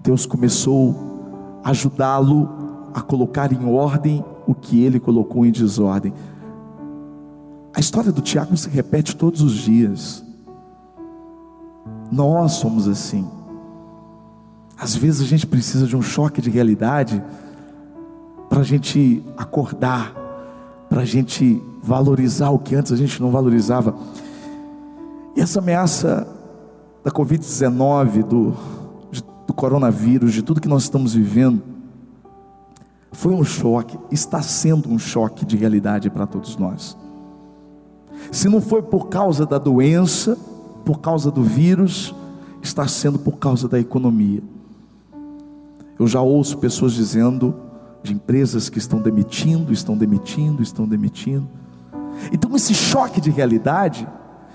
Deus 0.00 0.26
começou 0.26 1.60
a 1.62 1.70
ajudá-lo 1.70 2.48
a 2.94 3.00
colocar 3.00 3.52
em 3.52 3.64
ordem 3.64 4.24
o 4.46 4.54
que 4.54 4.82
ele 4.82 4.98
colocou 4.98 5.46
em 5.46 5.50
desordem. 5.50 6.12
A 7.74 7.80
história 7.80 8.12
do 8.12 8.20
Tiago 8.20 8.56
se 8.56 8.68
repete 8.68 9.16
todos 9.16 9.40
os 9.40 9.52
dias. 9.54 10.22
Nós 12.10 12.52
somos 12.52 12.86
assim. 12.86 13.26
Às 14.76 14.94
vezes 14.94 15.22
a 15.22 15.24
gente 15.24 15.46
precisa 15.46 15.86
de 15.86 15.96
um 15.96 16.02
choque 16.02 16.42
de 16.42 16.50
realidade 16.50 17.22
para 18.48 18.60
a 18.60 18.64
gente 18.64 19.24
acordar, 19.36 20.12
para 20.88 21.02
a 21.02 21.04
gente 21.04 21.62
valorizar 21.82 22.50
o 22.50 22.58
que 22.58 22.74
antes 22.74 22.92
a 22.92 22.96
gente 22.96 23.22
não 23.22 23.30
valorizava. 23.30 23.94
E 25.34 25.40
essa 25.40 25.60
ameaça 25.60 26.26
da 27.04 27.10
Covid-19, 27.10 28.22
do, 28.24 28.54
do 29.46 29.52
coronavírus, 29.52 30.32
de 30.32 30.42
tudo 30.42 30.60
que 30.60 30.68
nós 30.68 30.84
estamos 30.84 31.14
vivendo, 31.14 31.62
foi 33.12 33.34
um 33.34 33.44
choque, 33.44 33.98
está 34.10 34.40
sendo 34.40 34.88
um 34.88 34.98
choque 34.98 35.44
de 35.44 35.56
realidade 35.56 36.08
para 36.08 36.26
todos 36.26 36.56
nós. 36.56 36.96
Se 38.30 38.48
não 38.48 38.60
foi 38.60 38.82
por 38.82 39.08
causa 39.08 39.44
da 39.44 39.58
doença, 39.58 40.36
por 40.84 41.00
causa 41.00 41.30
do 41.30 41.42
vírus, 41.42 42.14
está 42.62 42.86
sendo 42.86 43.18
por 43.18 43.38
causa 43.38 43.68
da 43.68 43.78
economia. 43.78 44.42
Eu 45.98 46.06
já 46.06 46.20
ouço 46.20 46.58
pessoas 46.58 46.92
dizendo 46.92 47.54
de 48.02 48.12
empresas 48.14 48.68
que 48.68 48.78
estão 48.78 49.00
demitindo, 49.00 49.72
estão 49.72 49.96
demitindo, 49.96 50.62
estão 50.62 50.86
demitindo. 50.86 51.48
Então 52.32 52.54
esse 52.56 52.74
choque 52.74 53.20
de 53.20 53.30
realidade 53.30 54.06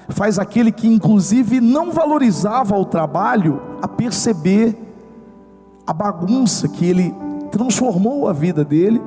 faz 0.09 0.39
aquele 0.39 0.71
que 0.71 0.87
inclusive 0.87 1.59
não 1.59 1.91
valorizava 1.91 2.77
o 2.77 2.85
trabalho 2.85 3.61
a 3.81 3.87
perceber 3.87 4.75
a 5.85 5.93
bagunça 5.93 6.67
que 6.67 6.85
ele 6.85 7.13
transformou 7.51 8.27
a 8.27 8.33
vida 8.33 8.63
dele. 8.63 9.01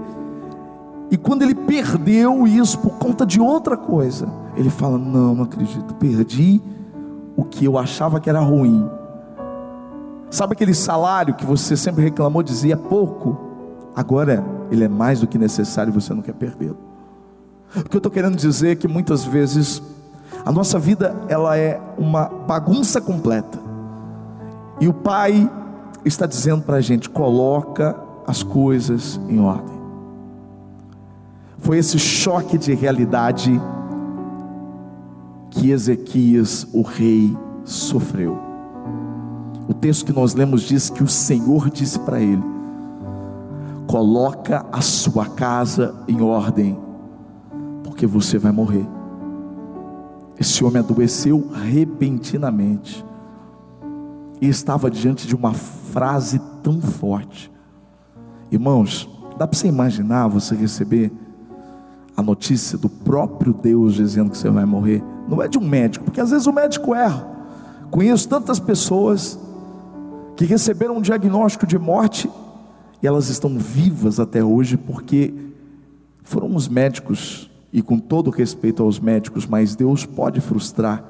E 1.10 1.16
quando 1.16 1.42
ele 1.42 1.54
perdeu 1.54 2.46
isso 2.46 2.78
por 2.78 2.92
conta 2.92 3.26
de 3.26 3.40
outra 3.40 3.76
coisa, 3.76 4.28
ele 4.56 4.70
fala: 4.70 4.96
Não, 4.96 5.34
não 5.34 5.44
acredito, 5.44 5.94
perdi 5.94 6.60
o 7.36 7.44
que 7.44 7.64
eu 7.64 7.78
achava 7.78 8.20
que 8.20 8.30
era 8.30 8.40
ruim. 8.40 8.88
Sabe 10.30 10.52
aquele 10.52 10.74
salário 10.74 11.34
que 11.34 11.44
você 11.44 11.76
sempre 11.76 12.04
reclamou, 12.04 12.42
dizia 12.42 12.76
pouco? 12.76 13.36
Agora 13.96 14.44
ele 14.70 14.84
é 14.84 14.88
mais 14.88 15.20
do 15.20 15.26
que 15.26 15.36
necessário 15.36 15.90
e 15.90 15.94
você 15.94 16.14
não 16.14 16.22
quer 16.22 16.34
perdê-lo. 16.34 16.78
O 17.74 17.82
que 17.82 17.96
eu 17.96 17.98
estou 17.98 18.12
querendo 18.12 18.36
dizer 18.36 18.70
é 18.70 18.76
que 18.76 18.86
muitas 18.86 19.24
vezes 19.24 19.82
a 20.44 20.52
nossa 20.52 20.78
vida 20.78 21.14
ela 21.28 21.56
é 21.56 21.80
uma 21.98 22.24
bagunça 22.24 23.00
completa. 23.00 23.58
E 24.80 24.88
o 24.88 24.94
Pai 24.94 25.50
está 26.04 26.26
dizendo 26.26 26.62
para 26.62 26.76
a 26.76 26.80
gente: 26.80 27.08
coloca 27.08 27.96
as 28.26 28.42
coisas 28.42 29.20
em 29.28 29.38
ordem. 29.40 29.78
Foi 31.58 31.78
esse 31.78 31.98
choque 31.98 32.56
de 32.56 32.74
realidade 32.74 33.60
que 35.50 35.70
Ezequias, 35.70 36.66
o 36.72 36.82
rei, 36.82 37.36
sofreu. 37.64 38.38
O 39.68 39.74
texto 39.74 40.06
que 40.06 40.12
nós 40.12 40.34
lemos 40.34 40.62
diz 40.62 40.88
que 40.88 41.02
o 41.02 41.08
Senhor 41.08 41.68
disse 41.68 41.98
para 42.00 42.20
ele: 42.20 42.42
coloca 43.86 44.64
a 44.72 44.80
sua 44.80 45.26
casa 45.26 45.94
em 46.08 46.22
ordem, 46.22 46.78
porque 47.84 48.06
você 48.06 48.38
vai 48.38 48.52
morrer. 48.52 48.99
Esse 50.40 50.64
homem 50.64 50.78
adoeceu 50.78 51.50
repentinamente 51.52 53.04
e 54.40 54.48
estava 54.48 54.90
diante 54.90 55.26
de 55.26 55.36
uma 55.36 55.52
frase 55.52 56.40
tão 56.62 56.80
forte. 56.80 57.52
Irmãos, 58.50 59.06
dá 59.36 59.46
para 59.46 59.58
você 59.58 59.68
imaginar 59.68 60.28
você 60.28 60.54
receber 60.54 61.12
a 62.16 62.22
notícia 62.22 62.78
do 62.78 62.88
próprio 62.88 63.52
Deus 63.52 63.94
dizendo 63.94 64.30
que 64.30 64.38
você 64.38 64.48
vai 64.48 64.64
morrer? 64.64 65.04
Não 65.28 65.42
é 65.42 65.46
de 65.46 65.58
um 65.58 65.68
médico, 65.68 66.06
porque 66.06 66.22
às 66.22 66.30
vezes 66.30 66.46
o 66.46 66.52
médico 66.54 66.94
erra. 66.94 67.28
Conheço 67.90 68.26
tantas 68.26 68.58
pessoas 68.58 69.38
que 70.36 70.46
receberam 70.46 70.96
um 70.96 71.02
diagnóstico 71.02 71.66
de 71.66 71.78
morte 71.78 72.30
e 73.02 73.06
elas 73.06 73.28
estão 73.28 73.58
vivas 73.58 74.18
até 74.18 74.42
hoje 74.42 74.78
porque 74.78 75.34
foram 76.22 76.54
os 76.56 76.66
médicos 76.66 77.49
e 77.72 77.82
com 77.82 77.98
todo 77.98 78.30
respeito 78.30 78.82
aos 78.82 78.98
médicos, 78.98 79.46
mas 79.46 79.76
Deus 79.76 80.04
pode 80.04 80.40
frustrar 80.40 81.04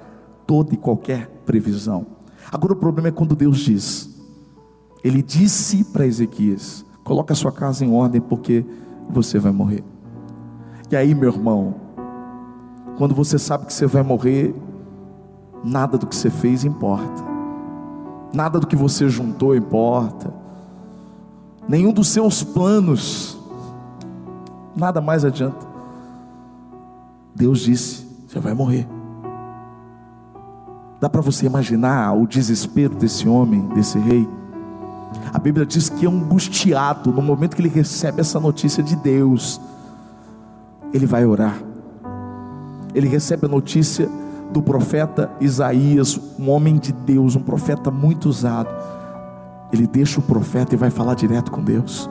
toda 0.46 0.74
e 0.74 0.76
qualquer 0.76 1.28
previsão. 1.46 2.06
Agora 2.52 2.72
o 2.72 2.76
problema 2.76 3.08
é 3.08 3.12
quando 3.12 3.36
Deus 3.36 3.58
diz. 3.58 4.10
Ele 5.02 5.22
disse 5.22 5.84
para 5.84 6.06
Ezequias: 6.06 6.84
coloca 7.04 7.32
a 7.32 7.36
sua 7.36 7.52
casa 7.52 7.84
em 7.84 7.94
ordem 7.94 8.20
porque 8.20 8.64
você 9.08 9.38
vai 9.38 9.52
morrer. 9.52 9.82
E 10.90 10.96
aí, 10.96 11.14
meu 11.14 11.30
irmão, 11.30 11.74
quando 12.98 13.14
você 13.14 13.38
sabe 13.38 13.66
que 13.66 13.72
você 13.72 13.86
vai 13.86 14.02
morrer, 14.02 14.54
nada 15.64 15.96
do 15.96 16.06
que 16.06 16.16
você 16.16 16.30
fez 16.30 16.64
importa. 16.64 17.30
Nada 18.34 18.60
do 18.60 18.66
que 18.66 18.76
você 18.76 19.08
juntou 19.08 19.56
importa. 19.56 20.32
Nenhum 21.68 21.92
dos 21.92 22.08
seus 22.08 22.42
planos 22.42 23.38
nada 24.74 25.00
mais 25.00 25.24
adianta. 25.24 25.69
Deus 27.40 27.60
disse: 27.60 28.06
você 28.28 28.38
vai 28.38 28.52
morrer. 28.52 28.86
Dá 31.00 31.08
para 31.08 31.22
você 31.22 31.46
imaginar 31.46 32.12
o 32.12 32.26
desespero 32.26 32.94
desse 32.94 33.26
homem, 33.26 33.66
desse 33.68 33.98
rei? 33.98 34.28
A 35.32 35.38
Bíblia 35.38 35.64
diz 35.64 35.88
que 35.88 36.04
é 36.04 36.08
angustiado 36.08 37.10
no 37.10 37.22
momento 37.22 37.56
que 37.56 37.62
ele 37.62 37.70
recebe 37.70 38.20
essa 38.20 38.38
notícia 38.38 38.82
de 38.82 38.94
Deus. 38.94 39.58
Ele 40.92 41.06
vai 41.06 41.24
orar. 41.24 41.56
Ele 42.94 43.08
recebe 43.08 43.46
a 43.46 43.48
notícia 43.48 44.06
do 44.52 44.60
profeta 44.60 45.30
Isaías, 45.40 46.20
um 46.38 46.50
homem 46.50 46.76
de 46.76 46.92
Deus, 46.92 47.36
um 47.36 47.42
profeta 47.42 47.90
muito 47.90 48.28
usado. 48.28 48.68
Ele 49.72 49.86
deixa 49.86 50.20
o 50.20 50.22
profeta 50.22 50.74
e 50.74 50.78
vai 50.78 50.90
falar 50.90 51.14
direto 51.14 51.50
com 51.50 51.62
Deus. 51.62 52.10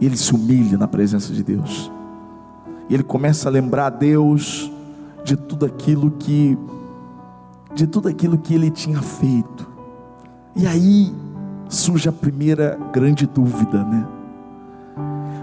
Ele 0.00 0.16
se 0.16 0.34
humilha 0.34 0.78
na 0.78 0.88
presença 0.88 1.34
de 1.34 1.42
Deus. 1.42 1.90
E 2.88 2.94
ele 2.94 3.02
começa 3.02 3.48
a 3.48 3.52
lembrar 3.52 3.86
a 3.86 3.90
Deus 3.90 4.70
de 5.24 5.36
tudo 5.36 5.66
aquilo 5.66 6.10
que 6.12 6.56
de 7.74 7.86
tudo 7.86 8.08
aquilo 8.08 8.38
que 8.38 8.54
ele 8.54 8.70
tinha 8.70 9.02
feito. 9.02 9.68
E 10.54 10.66
aí 10.66 11.12
surge 11.68 12.08
a 12.08 12.12
primeira 12.12 12.78
grande 12.90 13.26
dúvida, 13.26 13.84
né? 13.84 14.06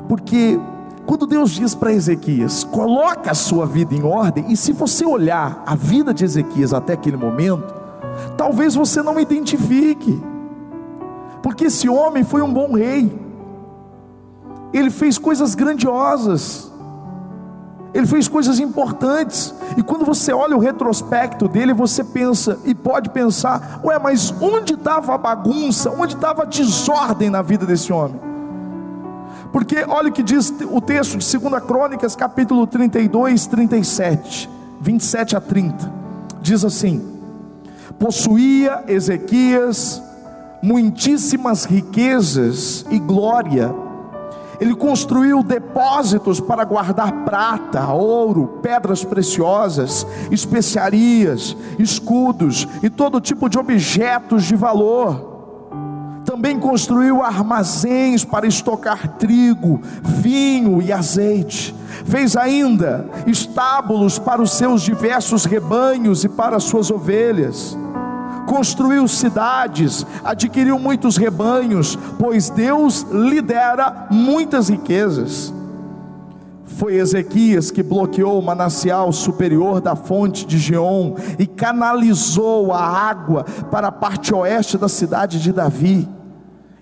Porque 0.07 0.59
quando 1.05 1.27
Deus 1.27 1.51
diz 1.51 1.75
para 1.75 1.93
Ezequias, 1.93 2.63
coloca 2.63 3.31
a 3.31 3.35
sua 3.35 3.65
vida 3.65 3.93
em 3.93 4.03
ordem, 4.03 4.45
e 4.51 4.57
se 4.57 4.71
você 4.71 5.05
olhar 5.05 5.61
a 5.65 5.75
vida 5.75 6.13
de 6.13 6.23
Ezequias 6.23 6.73
até 6.73 6.93
aquele 6.93 7.17
momento, 7.17 7.73
talvez 8.37 8.73
você 8.73 9.03
não 9.03 9.19
identifique, 9.19 10.21
porque 11.41 11.65
esse 11.65 11.89
homem 11.89 12.23
foi 12.23 12.41
um 12.41 12.51
bom 12.51 12.73
rei, 12.73 13.11
ele 14.73 14.89
fez 14.89 15.17
coisas 15.17 15.53
grandiosas, 15.53 16.71
ele 17.93 18.07
fez 18.07 18.27
coisas 18.27 18.59
importantes, 18.59 19.53
e 19.77 19.83
quando 19.83 20.03
você 20.03 20.33
olha 20.33 20.55
o 20.55 20.59
retrospecto 20.59 21.47
dele, 21.47 21.73
você 21.73 22.03
pensa 22.03 22.59
e 22.65 22.73
pode 22.73 23.09
pensar: 23.09 23.79
ué, 23.83 23.99
mas 23.99 24.33
onde 24.41 24.73
estava 24.73 25.13
a 25.13 25.17
bagunça, 25.17 25.91
onde 25.91 26.15
estava 26.15 26.43
a 26.43 26.45
desordem 26.45 27.29
na 27.29 27.41
vida 27.41 27.65
desse 27.65 27.93
homem? 27.93 28.19
Porque 29.51 29.85
olha 29.87 30.09
o 30.09 30.11
que 30.11 30.23
diz 30.23 30.51
o 30.71 30.81
texto 30.81 31.17
de 31.17 31.37
2 31.37 31.63
Crônicas, 31.63 32.15
capítulo 32.15 32.65
32, 32.65 33.45
37, 33.45 34.49
27 34.81 35.35
a 35.35 35.41
30, 35.41 35.91
diz 36.41 36.65
assim: 36.65 37.01
possuía 37.99 38.83
Ezequias 38.87 40.01
muitíssimas 40.63 41.65
riquezas 41.65 42.85
e 42.89 42.97
glória, 42.97 43.75
ele 44.59 44.75
construiu 44.75 45.43
depósitos 45.43 46.39
para 46.39 46.63
guardar 46.63 47.11
prata, 47.23 47.87
ouro, 47.87 48.59
pedras 48.61 49.03
preciosas, 49.03 50.05
especiarias, 50.31 51.55
escudos 51.79 52.67
e 52.81 52.89
todo 52.89 53.21
tipo 53.21 53.49
de 53.49 53.57
objetos 53.57 54.43
de 54.43 54.55
valor. 54.55 55.31
Também 56.25 56.57
construiu 56.57 57.21
armazéns 57.21 58.23
para 58.23 58.47
estocar 58.47 59.17
trigo, 59.17 59.81
vinho 60.01 60.81
e 60.81 60.91
azeite. 60.91 61.75
Fez 62.05 62.35
ainda 62.35 63.09
estábulos 63.27 64.17
para 64.17 64.41
os 64.41 64.51
seus 64.51 64.81
diversos 64.81 65.45
rebanhos 65.45 66.23
e 66.23 66.29
para 66.29 66.55
as 66.57 66.63
suas 66.63 66.89
ovelhas 66.89 67.77
construiu 68.45 69.07
cidades, 69.07 70.05
adquiriu 70.23 70.77
muitos 70.79 71.17
rebanhos, 71.17 71.97
pois 72.17 72.49
Deus 72.49 73.05
lhe 73.11 73.41
dera 73.41 74.07
muitas 74.09 74.69
riquezas. 74.69 75.53
Foi 76.65 76.95
Ezequias 76.95 77.69
que 77.69 77.83
bloqueou 77.83 78.39
o 78.39 78.43
manancial 78.43 79.11
superior 79.11 79.79
da 79.79 79.95
fonte 79.95 80.45
de 80.45 80.57
Geom 80.57 81.15
e 81.37 81.45
canalizou 81.45 82.73
a 82.73 82.81
água 82.81 83.45
para 83.69 83.87
a 83.87 83.91
parte 83.91 84.33
oeste 84.33 84.77
da 84.77 84.89
cidade 84.89 85.39
de 85.39 85.51
Davi 85.51 86.09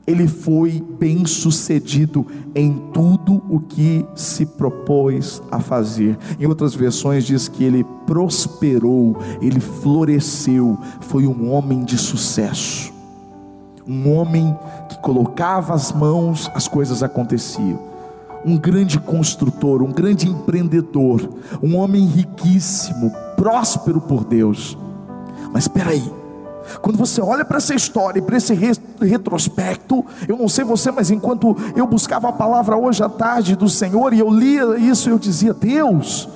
ele 0.05 0.27
foi 0.27 0.83
bem 0.99 1.25
sucedido 1.25 2.25
em 2.55 2.73
tudo 2.91 3.41
o 3.49 3.59
que 3.59 4.05
se 4.15 4.45
propôs 4.45 5.41
a 5.51 5.59
fazer. 5.59 6.17
Em 6.39 6.45
outras 6.47 6.73
versões 6.73 7.23
diz 7.23 7.47
que 7.47 7.63
ele 7.63 7.85
prosperou, 8.05 9.17
ele 9.41 9.59
floresceu, 9.59 10.77
foi 11.01 11.27
um 11.27 11.51
homem 11.51 11.83
de 11.83 11.97
sucesso. 11.97 12.91
Um 13.87 14.11
homem 14.13 14.57
que 14.89 14.97
colocava 14.99 15.73
as 15.73 15.91
mãos, 15.91 16.49
as 16.53 16.67
coisas 16.67 17.03
aconteciam. 17.03 17.79
Um 18.43 18.57
grande 18.57 18.99
construtor, 18.99 19.83
um 19.83 19.91
grande 19.91 20.27
empreendedor, 20.27 21.29
um 21.61 21.75
homem 21.75 22.05
riquíssimo, 22.05 23.11
próspero 23.35 24.01
por 24.01 24.23
Deus. 24.23 24.77
Mas 25.53 25.63
espera 25.63 25.91
aí, 25.91 26.20
quando 26.81 26.97
você 26.97 27.21
olha 27.21 27.43
para 27.43 27.57
essa 27.57 27.73
história 27.73 28.19
e 28.19 28.21
para 28.21 28.37
esse 28.37 28.53
retrospecto, 28.99 30.05
eu 30.27 30.37
não 30.37 30.47
sei 30.47 30.63
você, 30.63 30.91
mas 30.91 31.11
enquanto 31.11 31.55
eu 31.75 31.87
buscava 31.87 32.29
a 32.29 32.31
palavra 32.31 32.77
hoje 32.77 33.03
à 33.03 33.09
tarde 33.09 33.55
do 33.55 33.67
Senhor 33.67 34.13
e 34.13 34.19
eu 34.19 34.29
lia 34.29 34.77
isso, 34.77 35.09
eu 35.09 35.17
dizia: 35.17 35.53
Deus, 35.53 36.29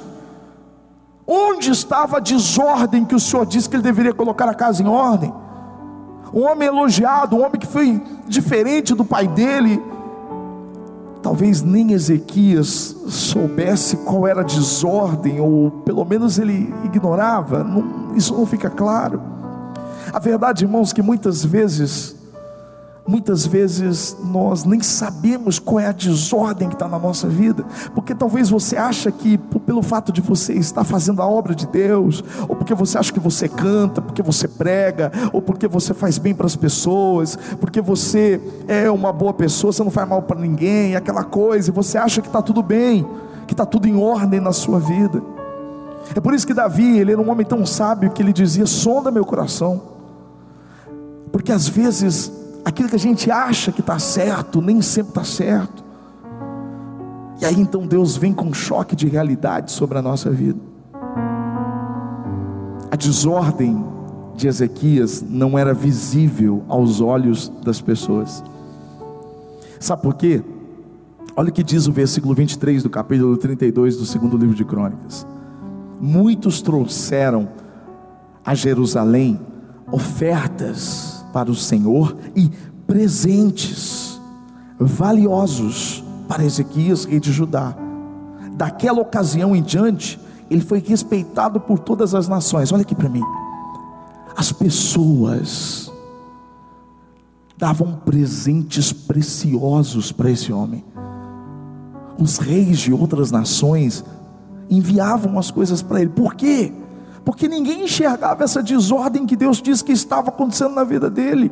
onde 1.28 1.72
estava 1.72 2.18
a 2.18 2.20
desordem 2.20 3.06
que 3.06 3.16
o 3.16 3.20
Senhor 3.20 3.46
disse 3.46 3.70
que 3.70 3.76
ele 3.76 3.84
deveria 3.84 4.14
colocar 4.14 4.48
a 4.50 4.54
casa 4.54 4.82
em 4.82 4.88
ordem? 4.88 5.34
Um 6.34 6.44
homem 6.44 6.68
elogiado, 6.68 7.36
um 7.36 7.46
homem 7.46 7.60
que 7.60 7.68
foi 7.68 8.02
diferente 8.28 8.94
do 8.94 9.06
pai 9.06 9.28
dele. 9.28 9.82
Talvez 11.22 11.64
nem 11.64 11.92
Ezequias 11.94 12.96
soubesse 13.08 13.98
qual 13.98 14.28
era 14.28 14.42
a 14.42 14.44
desordem, 14.44 15.40
ou 15.40 15.72
pelo 15.84 16.06
menos 16.06 16.38
ele 16.38 16.72
ignorava, 16.84 17.64
não, 17.64 18.16
isso 18.16 18.36
não 18.36 18.46
fica 18.46 18.70
claro. 18.70 19.22
A 20.16 20.20
verdade, 20.20 20.64
irmãos, 20.64 20.94
que 20.94 21.02
muitas 21.02 21.44
vezes, 21.44 22.16
muitas 23.06 23.46
vezes 23.46 24.16
nós 24.24 24.64
nem 24.64 24.80
sabemos 24.80 25.60
qual 25.60 25.82
é 25.82 25.88
a 25.88 25.92
desordem 25.92 26.70
que 26.70 26.76
está 26.76 26.88
na 26.88 26.98
nossa 26.98 27.28
vida, 27.28 27.66
porque 27.94 28.16
talvez 28.16 28.50
você 28.50 28.78
acha 28.78 29.12
que 29.12 29.38
pelo 29.38 29.84
fato 29.84 30.14
de 30.14 30.22
você 30.22 30.54
estar 30.54 30.86
fazendo 30.86 31.22
a 31.22 31.28
obra 31.28 31.54
de 31.54 31.68
Deus, 31.68 32.24
ou 32.48 32.56
porque 32.56 32.74
você 32.74 32.98
acha 32.98 33.12
que 33.12 33.20
você 33.20 33.50
canta, 33.50 34.02
porque 34.02 34.22
você 34.22 34.48
prega, 34.48 35.12
ou 35.34 35.42
porque 35.42 35.68
você 35.68 35.94
faz 35.94 36.18
bem 36.18 36.34
para 36.34 36.46
as 36.46 36.56
pessoas, 36.56 37.38
porque 37.60 37.82
você 37.82 38.40
é 38.70 38.90
uma 38.90 39.12
boa 39.12 39.34
pessoa, 39.34 39.74
você 39.74 39.84
não 39.84 39.92
faz 39.92 40.08
mal 40.08 40.22
para 40.22 40.40
ninguém, 40.40 40.96
aquela 40.96 41.26
coisa, 41.26 41.70
e 41.70 41.74
você 41.74 41.98
acha 41.98 42.22
que 42.22 42.28
está 42.28 42.42
tudo 42.42 42.64
bem, 42.64 43.06
que 43.48 43.54
está 43.54 43.66
tudo 43.66 43.86
em 43.86 44.02
ordem 44.02 44.40
na 44.40 44.54
sua 44.54 44.80
vida. 44.80 45.22
É 46.16 46.22
por 46.22 46.34
isso 46.34 46.48
que 46.48 46.54
Davi, 46.54 47.00
ele 47.00 47.12
era 47.12 47.20
um 47.20 47.30
homem 47.30 47.46
tão 47.46 47.66
sábio 47.66 48.12
que 48.12 48.22
ele 48.22 48.32
dizia: 48.32 48.66
sonda 48.66 49.12
meu 49.12 49.26
coração 49.26 49.95
porque 51.36 51.52
às 51.52 51.68
vezes 51.68 52.32
aquilo 52.64 52.88
que 52.88 52.96
a 52.96 52.98
gente 52.98 53.30
acha 53.30 53.70
que 53.70 53.82
está 53.82 54.00
certo, 54.00 54.62
nem 54.62 54.82
sempre 54.82 55.10
está 55.10 55.26
certo. 55.26 55.84
E 57.42 57.46
aí 57.46 57.60
então 57.60 57.86
Deus 57.86 58.16
vem 58.16 58.32
com 58.32 58.46
um 58.46 58.54
choque 58.54 58.96
de 58.96 59.06
realidade 59.06 59.74
sobre 59.74 59.98
a 59.98 60.02
nossa 60.02 60.32
vida. 60.32 60.58
A 62.90 62.96
desordem 62.96 63.86
de 64.34 64.48
Ezequias 64.48 65.22
não 65.28 65.60
era 65.60 65.74
visível 65.74 66.64
aos 66.70 67.02
olhos 67.02 67.52
das 67.66 67.82
pessoas. 67.82 68.42
Sabe 69.78 70.04
por 70.04 70.14
quê? 70.14 70.42
Olha 71.36 71.50
o 71.50 71.52
que 71.52 71.64
diz 71.64 71.86
o 71.86 71.92
versículo 71.92 72.34
23 72.34 72.82
do 72.82 72.90
capítulo 72.90 73.36
32 73.36 73.98
do 73.98 74.06
segundo 74.06 74.38
livro 74.38 74.56
de 74.56 74.64
Crônicas. 74.64 75.28
Muitos 76.00 76.62
trouxeram 76.62 77.50
a 78.46 78.56
Jerusalém 78.56 79.38
ofertas 79.92 81.15
para 81.36 81.52
o 81.52 81.56
Senhor 81.56 82.16
e 82.34 82.50
presentes 82.88 84.22
valiosos 84.80 86.02
para 86.30 86.46
Ezequias, 86.46 87.04
rei 87.04 87.20
de 87.20 87.30
Judá. 87.30 87.76
Daquela 88.54 89.02
ocasião 89.02 89.54
em 89.54 89.62
diante, 89.62 90.18
ele 90.50 90.62
foi 90.62 90.80
respeitado 90.80 91.60
por 91.60 91.78
todas 91.78 92.16
as 92.16 92.30
nações. 92.30 92.72
Olha 92.72 92.84
aqui 92.84 92.96
para 92.96 93.10
mim. 93.10 93.22
As 94.34 94.54
pessoas 94.54 95.92
davam 97.58 97.98
presentes 98.06 98.94
preciosos 98.94 100.14
para 100.14 100.32
esse 100.32 100.54
homem. 100.54 100.86
Os 102.18 102.38
reis 102.38 102.80
de 102.80 102.94
outras 102.94 103.30
nações 103.30 104.06
enviavam 104.70 105.38
as 105.38 105.52
coisas 105.52 105.82
para 105.82 106.00
ele. 106.00 106.12
Por 106.12 106.34
quê? 106.34 106.72
Porque 107.26 107.48
ninguém 107.48 107.84
enxergava 107.84 108.44
essa 108.44 108.62
desordem 108.62 109.26
que 109.26 109.36
Deus 109.36 109.60
disse 109.62 109.84
que 109.84 109.92
estava 109.92 110.30
acontecendo 110.30 110.76
na 110.76 110.84
vida 110.84 111.10
dele. 111.10 111.52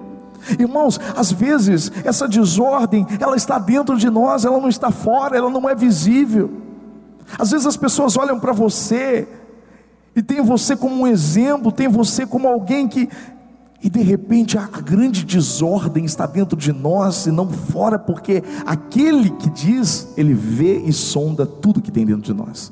Irmãos, 0.59 0.99
às 1.15 1.31
vezes 1.31 1.91
essa 2.05 2.27
desordem, 2.27 3.07
ela 3.19 3.35
está 3.35 3.57
dentro 3.57 3.97
de 3.97 4.09
nós, 4.09 4.45
ela 4.45 4.59
não 4.59 4.69
está 4.69 4.91
fora, 4.91 5.35
ela 5.35 5.49
não 5.49 5.67
é 5.67 5.73
visível. 5.73 6.51
Às 7.39 7.51
vezes 7.51 7.65
as 7.65 7.75
pessoas 7.75 8.15
olham 8.15 8.39
para 8.39 8.53
você 8.53 9.27
e 10.15 10.21
tem 10.21 10.41
você 10.41 10.75
como 10.75 11.03
um 11.03 11.07
exemplo, 11.07 11.71
tem 11.71 11.87
você 11.87 12.25
como 12.25 12.47
alguém 12.47 12.87
que 12.87 13.09
e 13.81 13.89
de 13.89 14.01
repente 14.01 14.57
a, 14.57 14.65
grande 14.65 15.25
desordem 15.25 16.05
está 16.05 16.25
dentro 16.25 16.55
de 16.57 16.71
nós 16.71 17.25
e 17.25 17.31
não 17.31 17.49
fora, 17.49 17.99
porque 17.99 18.41
aquele 18.65 19.29
que 19.31 19.49
diz, 19.49 20.13
ele 20.15 20.33
vê 20.33 20.77
e 20.77 20.93
sonda 20.93 21.45
tudo 21.45 21.81
que 21.81 21.91
tem 21.91 22.05
dentro 22.05 22.21
de 22.21 22.33
nós. 22.33 22.71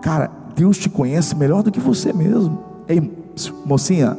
Cara, 0.00 0.30
Deus 0.54 0.78
te 0.78 0.88
conhece 0.88 1.34
melhor 1.34 1.62
do 1.62 1.70
que 1.70 1.80
você 1.80 2.12
mesmo. 2.12 2.58
Ei, 2.88 3.00
mocinha, 3.64 4.16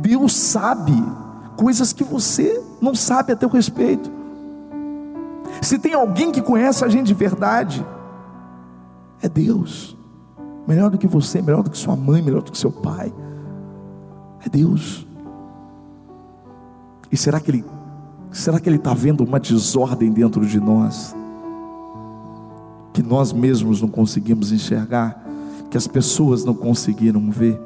Deus 0.00 0.34
sabe 0.34 0.92
coisas 1.56 1.92
que 1.92 2.04
você 2.04 2.62
não 2.80 2.94
sabe 2.94 3.32
a 3.32 3.36
teu 3.36 3.48
respeito. 3.48 4.10
Se 5.62 5.78
tem 5.78 5.94
alguém 5.94 6.30
que 6.30 6.42
conhece 6.42 6.84
a 6.84 6.88
gente 6.88 7.06
de 7.06 7.14
verdade, 7.14 7.84
é 9.22 9.28
Deus. 9.28 9.96
Melhor 10.66 10.90
do 10.90 10.98
que 10.98 11.06
você, 11.06 11.40
melhor 11.40 11.62
do 11.62 11.70
que 11.70 11.78
sua 11.78 11.96
mãe, 11.96 12.20
melhor 12.20 12.42
do 12.42 12.52
que 12.52 12.58
seu 12.58 12.72
pai. 12.72 13.12
É 14.44 14.48
Deus. 14.48 15.06
E 17.10 17.16
será 17.16 17.40
que 17.40 17.50
Ele, 17.50 17.64
será 18.32 18.58
que 18.60 18.68
Ele 18.68 18.76
está 18.76 18.92
vendo 18.92 19.24
uma 19.24 19.38
desordem 19.38 20.10
dentro 20.12 20.44
de 20.44 20.60
nós? 20.60 21.14
Que 22.92 23.02
nós 23.02 23.32
mesmos 23.32 23.80
não 23.80 23.88
conseguimos 23.88 24.52
enxergar? 24.52 25.25
Que 25.76 25.78
as 25.78 25.86
pessoas 25.86 26.42
não 26.42 26.54
conseguiram 26.54 27.30
ver. 27.30 27.60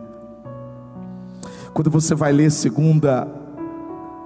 Quando 1.73 1.89
você 1.89 2.13
vai 2.13 2.33
ler 2.33 2.51
segunda, 2.51 3.29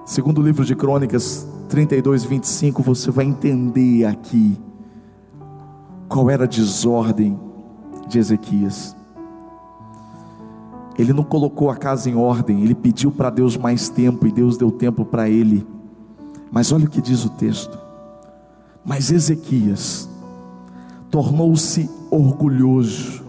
segundo 0.07 0.41
livro 0.41 0.65
de 0.65 0.75
Crônicas 0.75 1.47
32, 1.69 2.23
25, 2.23 2.81
você 2.81 3.11
vai 3.11 3.25
entender 3.25 4.05
aqui 4.05 4.59
qual 6.09 6.31
era 6.31 6.45
a 6.45 6.47
desordem 6.47 7.39
de 8.07 8.17
Ezequias. 8.17 8.95
Ele 10.97 11.13
não 11.13 11.23
colocou 11.23 11.69
a 11.69 11.75
casa 11.75 12.09
em 12.09 12.15
ordem, 12.15 12.63
ele 12.63 12.73
pediu 12.73 13.11
para 13.11 13.29
Deus 13.29 13.55
mais 13.55 13.87
tempo 13.87 14.25
e 14.25 14.31
Deus 14.31 14.57
deu 14.57 14.71
tempo 14.71 15.05
para 15.05 15.29
ele. 15.29 15.63
Mas 16.51 16.71
olha 16.71 16.85
o 16.85 16.89
que 16.89 17.01
diz 17.01 17.23
o 17.23 17.29
texto. 17.29 17.77
Mas 18.83 19.11
Ezequias 19.11 20.09
tornou-se 21.11 21.87
orgulhoso 22.09 23.24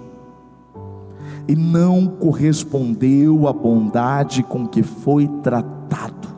e 1.49 1.55
não 1.55 2.07
correspondeu 2.07 3.47
à 3.47 3.53
bondade 3.53 4.43
com 4.43 4.67
que 4.67 4.83
foi 4.83 5.29
tratado. 5.43 6.29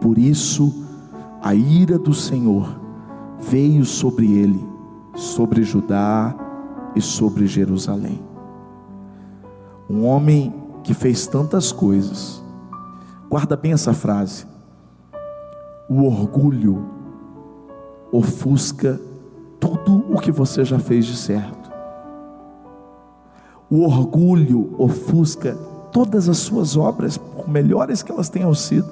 Por 0.00 0.18
isso, 0.18 0.84
a 1.42 1.54
ira 1.54 1.98
do 1.98 2.12
Senhor 2.12 2.80
veio 3.38 3.84
sobre 3.84 4.32
ele, 4.32 4.64
sobre 5.14 5.62
Judá 5.62 6.34
e 6.94 7.00
sobre 7.00 7.46
Jerusalém. 7.46 8.20
Um 9.88 10.04
homem 10.04 10.52
que 10.82 10.92
fez 10.94 11.26
tantas 11.26 11.72
coisas, 11.72 12.42
guarda 13.30 13.56
bem 13.56 13.72
essa 13.72 13.92
frase: 13.92 14.46
o 15.88 16.04
orgulho 16.04 16.84
ofusca 18.12 19.00
tudo 19.60 20.04
o 20.12 20.18
que 20.18 20.30
você 20.30 20.64
já 20.64 20.78
fez 20.78 21.06
de 21.06 21.16
certo. 21.16 21.57
O 23.70 23.82
orgulho 23.82 24.74
ofusca 24.78 25.54
todas 25.92 26.28
as 26.28 26.38
suas 26.38 26.76
obras, 26.76 27.18
por 27.18 27.48
melhores 27.48 28.02
que 28.02 28.10
elas 28.10 28.28
tenham 28.28 28.54
sido. 28.54 28.88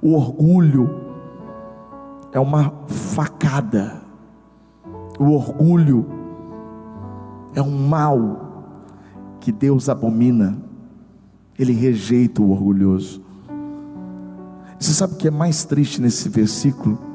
O 0.00 0.14
orgulho 0.14 0.88
é 2.32 2.40
uma 2.40 2.72
facada. 2.86 4.00
O 5.18 5.32
orgulho 5.32 6.06
é 7.54 7.62
um 7.62 7.86
mal 7.88 8.64
que 9.40 9.52
Deus 9.52 9.88
abomina. 9.88 10.56
Ele 11.58 11.72
rejeita 11.72 12.40
o 12.40 12.50
orgulhoso. 12.50 13.22
Você 14.78 14.92
sabe 14.92 15.14
o 15.14 15.16
que 15.16 15.28
é 15.28 15.30
mais 15.30 15.64
triste 15.64 16.00
nesse 16.00 16.28
versículo? 16.28 17.11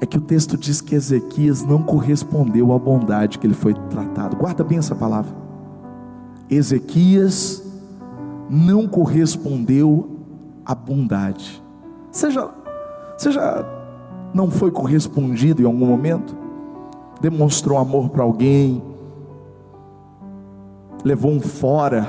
É 0.00 0.06
que 0.06 0.16
o 0.16 0.20
texto 0.20 0.56
diz 0.56 0.80
que 0.80 0.94
Ezequias 0.94 1.62
não 1.62 1.82
correspondeu 1.82 2.72
à 2.72 2.78
bondade 2.78 3.38
que 3.38 3.46
ele 3.46 3.54
foi 3.54 3.74
tratado. 3.74 4.36
Guarda 4.36 4.64
bem 4.64 4.78
essa 4.78 4.94
palavra. 4.94 5.30
Ezequias 6.48 7.62
não 8.48 8.88
correspondeu 8.88 10.18
à 10.64 10.74
bondade. 10.74 11.62
Seja, 12.10 12.50
seja 13.18 13.64
não 14.34 14.50
foi 14.50 14.70
correspondido 14.70 15.62
em 15.62 15.64
algum 15.64 15.86
momento, 15.86 16.36
demonstrou 17.20 17.78
amor 17.78 18.10
para 18.10 18.22
alguém, 18.22 18.82
levou 21.04 21.30
um 21.30 21.40
fora, 21.40 22.06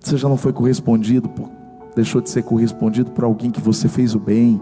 você 0.00 0.16
já 0.16 0.28
não 0.28 0.36
foi 0.36 0.52
correspondido, 0.52 1.28
deixou 1.98 2.20
de 2.20 2.30
ser 2.30 2.44
correspondido 2.44 3.10
por 3.10 3.24
alguém 3.24 3.50
que 3.50 3.60
você 3.60 3.88
fez 3.88 4.14
o 4.14 4.20
bem, 4.20 4.60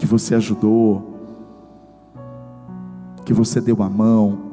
que 0.00 0.04
você 0.04 0.34
ajudou, 0.34 1.00
que 3.24 3.32
você 3.32 3.60
deu 3.60 3.80
a 3.80 3.88
mão. 3.88 4.50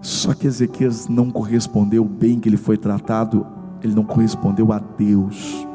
Só 0.00 0.32
que 0.32 0.46
Ezequias 0.46 1.06
não 1.06 1.30
correspondeu 1.30 2.02
bem 2.02 2.40
que 2.40 2.48
ele 2.48 2.56
foi 2.56 2.78
tratado, 2.78 3.46
ele 3.82 3.94
não 3.94 4.04
correspondeu 4.04 4.72
a 4.72 4.78
Deus. 4.78 5.66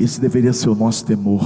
Esse 0.00 0.20
deveria 0.20 0.52
ser 0.52 0.68
o 0.68 0.74
nosso 0.74 1.04
temor. 1.04 1.44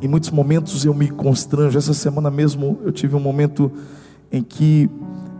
Em 0.00 0.06
muitos 0.06 0.30
momentos 0.30 0.84
eu 0.84 0.94
me 0.94 1.10
constranjo. 1.10 1.78
Essa 1.78 1.94
semana 1.94 2.30
mesmo 2.30 2.78
eu 2.84 2.92
tive 2.92 3.16
um 3.16 3.20
momento 3.20 3.72
em 4.30 4.40
que 4.40 4.88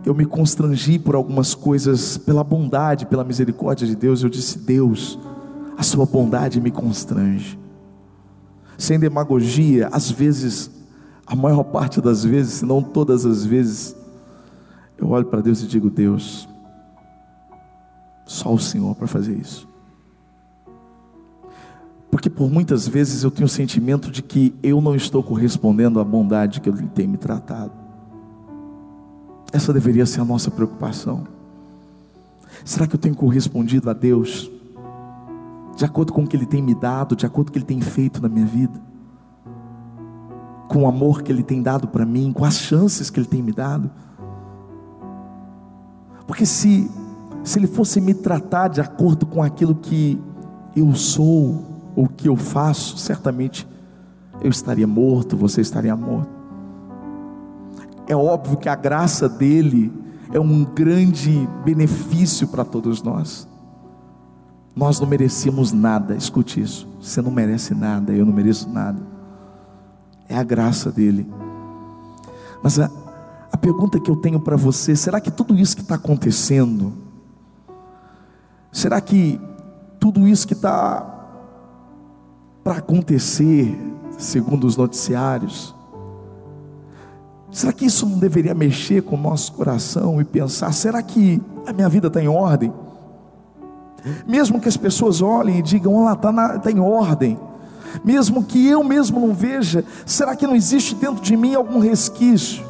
eu 0.05 0.13
me 0.13 0.25
constrangi 0.25 0.99
por 0.99 1.15
algumas 1.15 1.55
coisas, 1.55 2.17
pela 2.17 2.43
bondade, 2.43 3.05
pela 3.05 3.23
misericórdia 3.23 3.87
de 3.87 3.95
Deus. 3.95 4.21
Eu 4.21 4.29
disse: 4.29 4.59
Deus, 4.59 5.17
a 5.77 5.83
Sua 5.83 6.05
bondade 6.05 6.59
me 6.59 6.71
constrange. 6.71 7.57
Sem 8.77 8.99
demagogia, 8.99 9.87
às 9.91 10.11
vezes, 10.11 10.69
a 11.25 11.35
maior 11.35 11.63
parte 11.63 12.01
das 12.01 12.23
vezes, 12.23 12.55
se 12.55 12.65
não 12.65 12.81
todas 12.81 13.25
as 13.25 13.45
vezes, 13.45 13.95
eu 14.97 15.09
olho 15.09 15.25
para 15.25 15.41
Deus 15.41 15.61
e 15.61 15.67
digo: 15.67 15.89
Deus, 15.89 16.49
só 18.25 18.53
o 18.53 18.59
Senhor 18.59 18.95
para 18.95 19.07
fazer 19.07 19.37
isso. 19.37 19.67
Porque 22.11 22.29
por 22.29 22.51
muitas 22.51 22.87
vezes 22.87 23.23
eu 23.23 23.31
tenho 23.31 23.47
o 23.47 23.49
sentimento 23.49 24.11
de 24.11 24.21
que 24.21 24.53
eu 24.61 24.79
não 24.79 24.95
estou 24.95 25.23
correspondendo 25.23 25.99
à 25.99 26.03
bondade 26.03 26.61
que 26.61 26.69
Ele 26.69 26.87
tem 26.87 27.07
me 27.07 27.17
tratado. 27.17 27.82
Essa 29.53 29.71
deveria 29.71 30.05
ser 30.07 30.19
a 30.19 30.25
nossa 30.25 30.49
preocupação. 30.49 31.27
Será 32.65 32.87
que 32.87 32.95
eu 32.95 32.99
tenho 32.99 33.15
correspondido 33.15 33.87
a 33.87 33.93
Deus 33.93 34.49
de 35.75 35.85
acordo 35.85 36.11
com 36.11 36.23
o 36.23 36.27
que 36.27 36.35
Ele 36.35 36.47
tem 36.47 36.61
me 36.61 36.73
dado, 36.73 37.15
de 37.15 37.25
acordo 37.25 37.47
com 37.47 37.51
o 37.51 37.53
que 37.53 37.59
Ele 37.59 37.65
tem 37.65 37.79
feito 37.79 38.19
na 38.19 38.27
minha 38.27 38.47
vida? 38.47 38.81
Com 40.67 40.83
o 40.83 40.87
amor 40.87 41.21
que 41.21 41.31
Ele 41.31 41.43
tem 41.43 41.61
dado 41.61 41.87
para 41.87 42.03
mim, 42.03 42.33
com 42.33 42.43
as 42.43 42.57
chances 42.57 43.11
que 43.11 43.19
Ele 43.19 43.27
tem 43.27 43.43
me 43.43 43.51
dado? 43.51 43.91
Porque 46.25 46.47
se, 46.47 46.89
se 47.43 47.59
Ele 47.59 47.67
fosse 47.67 48.01
me 48.01 48.15
tratar 48.15 48.69
de 48.69 48.81
acordo 48.81 49.27
com 49.27 49.43
aquilo 49.43 49.75
que 49.75 50.19
eu 50.75 50.95
sou, 50.95 51.63
o 51.95 52.07
que 52.07 52.27
eu 52.27 52.35
faço, 52.35 52.97
certamente 52.97 53.67
eu 54.41 54.49
estaria 54.49 54.87
morto, 54.87 55.37
você 55.37 55.61
estaria 55.61 55.95
morto. 55.95 56.32
É 58.13 58.15
óbvio 58.15 58.57
que 58.57 58.69
a 58.69 58.75
graça 58.75 59.27
dele 59.27 59.91
é 60.31 60.39
um 60.39 60.63
grande 60.63 61.49
benefício 61.65 62.47
para 62.47 62.63
todos 62.63 63.01
nós. 63.01 63.47
Nós 64.75 64.99
não 64.99 65.07
merecemos 65.07 65.71
nada, 65.71 66.15
escute 66.15 66.61
isso. 66.61 66.87
Você 67.01 67.23
não 67.23 67.31
merece 67.31 67.73
nada, 67.73 68.13
eu 68.13 68.23
não 68.23 68.31
mereço 68.31 68.69
nada. 68.69 69.01
É 70.29 70.37
a 70.37 70.43
graça 70.43 70.91
dele. 70.91 71.27
Mas 72.61 72.77
a, 72.79 72.87
a 73.51 73.57
pergunta 73.57 73.99
que 73.99 74.11
eu 74.11 74.15
tenho 74.15 74.39
para 74.39 74.55
você: 74.55 74.95
será 74.95 75.19
que 75.19 75.31
tudo 75.31 75.55
isso 75.55 75.75
que 75.75 75.81
está 75.81 75.95
acontecendo, 75.95 76.93
será 78.71 79.01
que 79.01 79.41
tudo 79.99 80.27
isso 80.27 80.47
que 80.47 80.53
está 80.53 81.09
para 82.63 82.77
acontecer, 82.77 83.75
segundo 84.19 84.67
os 84.67 84.77
noticiários. 84.77 85.73
Será 87.53 87.71
que 87.71 87.85
isso 87.85 88.07
não 88.07 88.17
deveria 88.17 88.55
mexer 88.55 89.03
com 89.03 89.15
o 89.15 89.19
nosso 89.19 89.53
coração 89.53 90.19
e 90.19 90.25
pensar: 90.25 90.73
será 90.73 91.03
que 91.03 91.39
a 91.67 91.71
minha 91.71 91.87
vida 91.87 92.07
está 92.07 92.19
em 92.19 92.27
ordem? 92.27 92.73
Mesmo 94.27 94.59
que 94.59 94.67
as 94.67 94.75
pessoas 94.75 95.21
olhem 95.21 95.59
e 95.59 95.61
digam: 95.61 95.93
olha, 95.93 96.13
está 96.13 96.59
tá 96.59 96.71
em 96.71 96.79
ordem. 96.79 97.39
Mesmo 98.03 98.43
que 98.43 98.67
eu 98.67 98.83
mesmo 98.83 99.19
não 99.19 99.35
veja, 99.35 99.85
será 100.03 100.35
que 100.35 100.47
não 100.47 100.55
existe 100.55 100.95
dentro 100.95 101.21
de 101.21 101.37
mim 101.37 101.53
algum 101.53 101.77
resquício? 101.77 102.65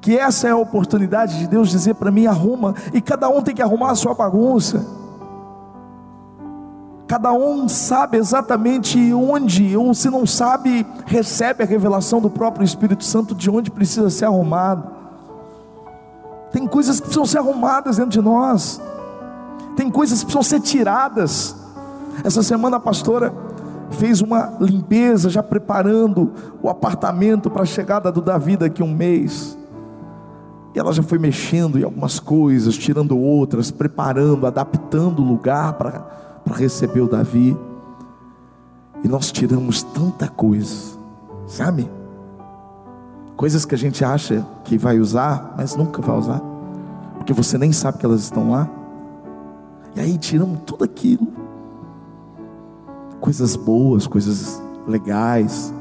Que 0.00 0.16
essa 0.18 0.48
é 0.48 0.50
a 0.50 0.56
oportunidade 0.56 1.38
de 1.38 1.46
Deus 1.46 1.68
dizer 1.68 1.94
para 1.96 2.10
mim: 2.10 2.26
arruma, 2.26 2.74
e 2.94 3.00
cada 3.02 3.28
um 3.28 3.42
tem 3.42 3.54
que 3.54 3.60
arrumar 3.60 3.90
a 3.90 3.94
sua 3.94 4.14
bagunça. 4.14 5.01
Cada 7.12 7.30
um 7.30 7.68
sabe 7.68 8.16
exatamente 8.16 9.12
onde, 9.12 9.76
ou 9.76 9.92
se 9.92 10.08
não 10.08 10.24
sabe, 10.24 10.86
recebe 11.04 11.62
a 11.62 11.66
revelação 11.66 12.22
do 12.22 12.30
próprio 12.30 12.64
Espírito 12.64 13.04
Santo 13.04 13.34
de 13.34 13.50
onde 13.50 13.70
precisa 13.70 14.08
ser 14.08 14.24
arrumado. 14.24 14.90
Tem 16.52 16.66
coisas 16.66 16.96
que 16.96 17.02
precisam 17.02 17.26
ser 17.26 17.36
arrumadas 17.36 17.98
dentro 17.98 18.12
de 18.12 18.22
nós, 18.22 18.80
tem 19.76 19.90
coisas 19.90 20.20
que 20.20 20.24
precisam 20.24 20.42
ser 20.42 20.60
tiradas. 20.60 21.54
Essa 22.24 22.42
semana 22.42 22.78
a 22.78 22.80
pastora 22.80 23.30
fez 23.90 24.22
uma 24.22 24.56
limpeza, 24.58 25.28
já 25.28 25.42
preparando 25.42 26.32
o 26.62 26.70
apartamento 26.70 27.50
para 27.50 27.64
a 27.64 27.66
chegada 27.66 28.10
do 28.10 28.22
Davi 28.22 28.56
daqui 28.56 28.80
a 28.80 28.86
um 28.86 28.94
mês. 28.94 29.58
E 30.74 30.78
ela 30.78 30.94
já 30.94 31.02
foi 31.02 31.18
mexendo 31.18 31.78
em 31.78 31.82
algumas 31.82 32.18
coisas, 32.18 32.74
tirando 32.74 33.18
outras, 33.18 33.70
preparando, 33.70 34.46
adaptando 34.46 35.20
o 35.20 35.26
lugar 35.26 35.74
para 35.74 36.22
para 36.44 36.56
receber 36.56 37.00
o 37.00 37.08
Davi. 37.08 37.56
E 39.04 39.08
nós 39.08 39.32
tiramos 39.32 39.82
tanta 39.82 40.28
coisa, 40.28 40.96
sabe? 41.46 41.90
Coisas 43.36 43.64
que 43.64 43.74
a 43.74 43.78
gente 43.78 44.04
acha 44.04 44.46
que 44.64 44.78
vai 44.78 45.00
usar, 45.00 45.54
mas 45.56 45.74
nunca 45.74 46.00
vai 46.00 46.16
usar, 46.16 46.40
porque 47.16 47.32
você 47.32 47.58
nem 47.58 47.72
sabe 47.72 47.98
que 47.98 48.06
elas 48.06 48.20
estão 48.20 48.52
lá. 48.52 48.70
E 49.96 50.00
aí 50.00 50.16
tiramos 50.16 50.60
tudo 50.64 50.84
aquilo, 50.84 51.26
coisas 53.20 53.56
boas, 53.56 54.06
coisas 54.06 54.62
legais, 54.86 55.74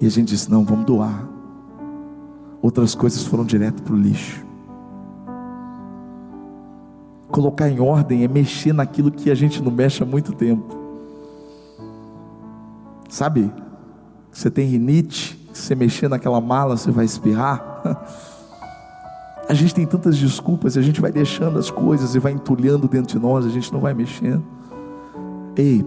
e 0.00 0.06
a 0.06 0.10
gente 0.10 0.28
disse: 0.28 0.50
não, 0.50 0.64
vamos 0.64 0.84
doar. 0.84 1.28
Outras 2.60 2.94
coisas 2.94 3.24
foram 3.24 3.44
direto 3.44 3.82
para 3.82 3.94
o 3.94 3.96
lixo. 3.96 4.44
Colocar 7.34 7.68
em 7.68 7.80
ordem 7.80 8.22
é 8.22 8.28
mexer 8.28 8.72
naquilo 8.72 9.10
que 9.10 9.28
a 9.28 9.34
gente 9.34 9.60
não 9.60 9.72
mexe 9.72 10.00
há 10.00 10.06
muito 10.06 10.32
tempo. 10.32 10.72
Sabe? 13.08 13.52
Você 14.30 14.48
tem 14.48 14.68
rinite, 14.68 15.36
você 15.52 15.74
mexer 15.74 16.08
naquela 16.08 16.40
mala, 16.40 16.76
você 16.76 16.92
vai 16.92 17.04
espirrar. 17.04 17.82
A 19.48 19.52
gente 19.52 19.74
tem 19.74 19.84
tantas 19.84 20.16
desculpas, 20.16 20.74
a 20.78 20.80
gente 20.80 21.02
vai 21.02 21.12
deixando 21.12 21.58
as 21.58 21.70
coisas 21.70 22.14
e 22.14 22.18
vai 22.18 22.32
entulhando 22.32 22.88
dentro 22.88 23.18
de 23.18 23.22
nós, 23.22 23.44
a 23.44 23.50
gente 23.50 23.70
não 23.70 23.78
vai 23.78 23.92
mexendo. 23.92 24.42
Ei, 25.54 25.84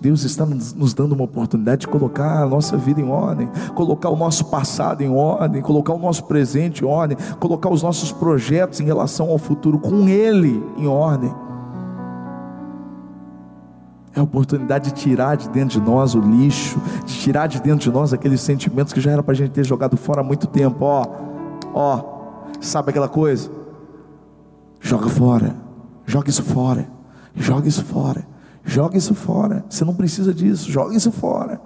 Deus 0.00 0.24
está 0.24 0.46
nos 0.46 0.94
dando 0.94 1.12
uma 1.12 1.24
oportunidade 1.24 1.82
de 1.82 1.88
colocar 1.88 2.42
a 2.42 2.46
nossa 2.46 2.76
vida 2.76 3.00
em 3.00 3.08
ordem, 3.08 3.50
colocar 3.74 4.08
o 4.08 4.16
nosso 4.16 4.46
passado 4.46 5.02
em 5.02 5.10
ordem, 5.10 5.60
colocar 5.60 5.92
o 5.92 5.98
nosso 5.98 6.24
presente 6.24 6.82
em 6.82 6.86
ordem, 6.86 7.18
colocar 7.38 7.68
os 7.68 7.82
nossos 7.82 8.10
projetos 8.10 8.80
em 8.80 8.84
relação 8.84 9.28
ao 9.28 9.36
futuro 9.36 9.78
com 9.78 10.08
Ele 10.08 10.64
em 10.78 10.86
ordem. 10.86 11.30
É 14.16 14.20
a 14.20 14.22
oportunidade 14.22 14.86
de 14.86 14.94
tirar 14.94 15.36
de 15.36 15.50
dentro 15.50 15.78
de 15.78 15.86
nós 15.86 16.14
o 16.14 16.20
lixo, 16.20 16.80
de 17.04 17.14
tirar 17.18 17.46
de 17.46 17.60
dentro 17.60 17.90
de 17.90 17.92
nós 17.92 18.12
aqueles 18.12 18.40
sentimentos 18.40 18.92
que 18.94 19.00
já 19.00 19.10
era 19.10 19.22
para 19.22 19.32
a 19.32 19.36
gente 19.36 19.50
ter 19.50 19.64
jogado 19.64 19.96
fora 19.98 20.22
há 20.22 20.24
muito 20.24 20.46
tempo. 20.46 20.84
Ó, 20.84 21.06
ó, 21.74 22.04
sabe 22.60 22.90
aquela 22.90 23.08
coisa? 23.08 23.50
Joga 24.80 25.10
fora, 25.10 25.54
joga 26.06 26.30
isso 26.30 26.42
fora, 26.42 26.88
joga 27.34 27.68
isso 27.68 27.84
fora, 27.84 28.26
joga 28.64 28.96
isso 28.96 29.14
fora. 29.14 29.64
Você 29.68 29.84
não 29.84 29.94
precisa 29.94 30.32
disso, 30.32 30.70
joga 30.70 30.94
isso 30.94 31.10
fora. 31.10 31.60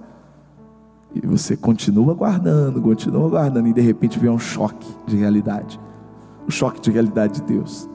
E 1.13 1.25
você 1.25 1.55
continua 1.55 2.13
guardando, 2.13 2.81
continua 2.81 3.29
guardando, 3.29 3.67
e 3.67 3.73
de 3.73 3.81
repente 3.81 4.19
vem 4.19 4.29
um 4.29 4.39
choque 4.39 4.87
de 5.05 5.15
realidade 5.15 5.79
o 6.47 6.51
choque 6.51 6.79
de 6.79 6.91
realidade 6.91 7.41
de 7.41 7.41
Deus. 7.41 7.89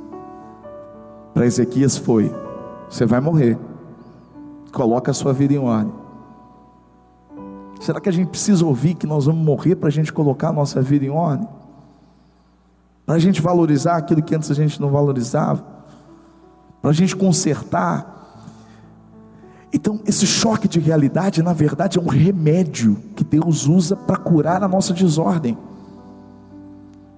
Para 1.32 1.46
Ezequias 1.46 1.96
foi: 1.96 2.34
você 2.88 3.06
vai 3.06 3.20
morrer 3.20 3.58
Coloca 4.72 5.10
a 5.10 5.14
sua 5.14 5.32
vida 5.32 5.52
em 5.52 5.58
ordem. 5.58 5.92
Será 7.80 8.00
que 8.00 8.08
a 8.08 8.12
gente 8.12 8.28
precisa 8.28 8.64
ouvir 8.64 8.94
que 8.94 9.04
nós 9.04 9.26
vamos 9.26 9.44
morrer 9.44 9.74
para 9.74 9.88
a 9.88 9.90
gente 9.90 10.12
colocar 10.12 10.50
a 10.50 10.52
nossa 10.52 10.80
vida 10.80 11.04
em 11.04 11.10
ordem? 11.10 11.48
Para 13.04 13.16
a 13.16 13.18
gente 13.18 13.42
valorizar 13.42 13.96
aquilo 13.96 14.22
que 14.22 14.32
antes 14.32 14.48
a 14.48 14.54
gente 14.54 14.80
não 14.80 14.90
valorizava? 14.90 15.64
Para 16.80 16.90
a 16.90 16.94
gente 16.94 17.16
consertar? 17.16 18.19
Então, 19.72 20.00
esse 20.04 20.26
choque 20.26 20.66
de 20.66 20.80
realidade, 20.80 21.42
na 21.42 21.52
verdade, 21.52 21.98
é 21.98 22.02
um 22.02 22.08
remédio 22.08 22.96
que 23.14 23.22
Deus 23.22 23.66
usa 23.66 23.94
para 23.94 24.16
curar 24.16 24.62
a 24.64 24.68
nossa 24.68 24.92
desordem, 24.92 25.56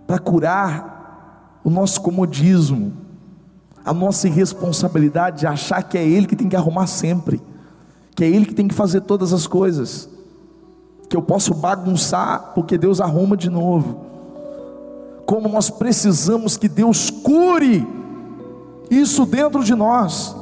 para 0.07 0.19
curar 0.19 1.61
o 1.65 1.71
nosso 1.71 2.01
comodismo, 2.03 2.93
a 3.85 3.93
nossa 3.95 4.29
irresponsabilidade 4.29 5.41
de 5.41 5.47
achar 5.47 5.83
que 5.83 5.97
é 5.97 6.07
Ele 6.07 6.27
que 6.27 6.37
tem 6.37 6.49
que 6.49 6.57
arrumar 6.57 6.87
sempre, 6.87 7.41
que 8.15 8.23
é 8.23 8.29
Ele 8.29 8.45
que 8.45 8.55
tem 8.55 8.69
que 8.69 8.75
fazer 8.75 9.01
todas 9.01 9.33
as 9.33 9.47
coisas, 9.47 10.09
que 11.09 11.17
eu 11.17 11.23
posso 11.23 11.55
bagunçar 11.55 12.53
porque 12.55 12.77
Deus 12.77 13.01
arruma 13.01 13.37
de 13.37 13.49
novo. 13.49 14.13
Como 15.25 15.49
nós 15.49 15.71
precisamos 15.71 16.59
que 16.59 16.69
Deus 16.69 17.09
cure 17.09 17.87
isso 18.91 19.25
dentro 19.25 19.65
de 19.65 19.75
nós, 19.75 20.37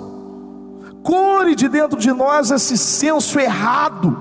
cure 1.03 1.55
de 1.55 1.69
dentro 1.69 1.99
de 1.99 2.13
nós 2.13 2.51
esse 2.51 2.77
senso 2.77 3.39
errado, 3.39 4.17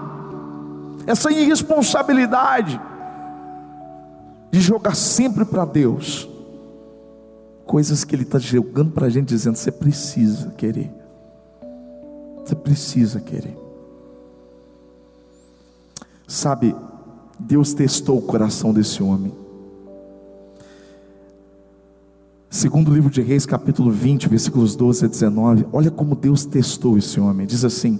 essa 1.06 1.32
irresponsabilidade 1.32 2.80
de 4.52 4.60
jogar 4.60 4.96
sempre 4.96 5.46
para 5.46 5.66
Deus 5.66 6.28
coisas 7.66 8.04
que 8.04 8.16
Ele 8.16 8.24
está 8.24 8.40
jogando 8.40 8.92
para 8.92 9.06
a 9.06 9.10
gente, 9.10 9.28
dizendo: 9.28 9.56
você 9.56 9.72
precisa 9.72 10.50
querer, 10.58 10.92
você 12.44 12.56
precisa 12.56 13.20
querer. 13.20 13.56
Sabe, 16.28 16.76
Deus 17.40 17.74
testou 17.74 18.18
o 18.18 18.22
coração 18.22 18.74
desse 18.74 19.02
homem. 19.02 19.32
Segundo 22.52 22.92
livro 22.92 23.12
de 23.12 23.22
Reis, 23.22 23.46
capítulo 23.46 23.92
20, 23.92 24.28
versículos 24.28 24.76
12 24.76 25.06
a 25.06 25.08
19, 25.08 25.68
olha 25.72 25.92
como 25.92 26.16
Deus 26.16 26.46
testou 26.46 26.98
esse 26.98 27.20
homem. 27.20 27.46
Diz 27.46 27.64
assim: 27.64 28.00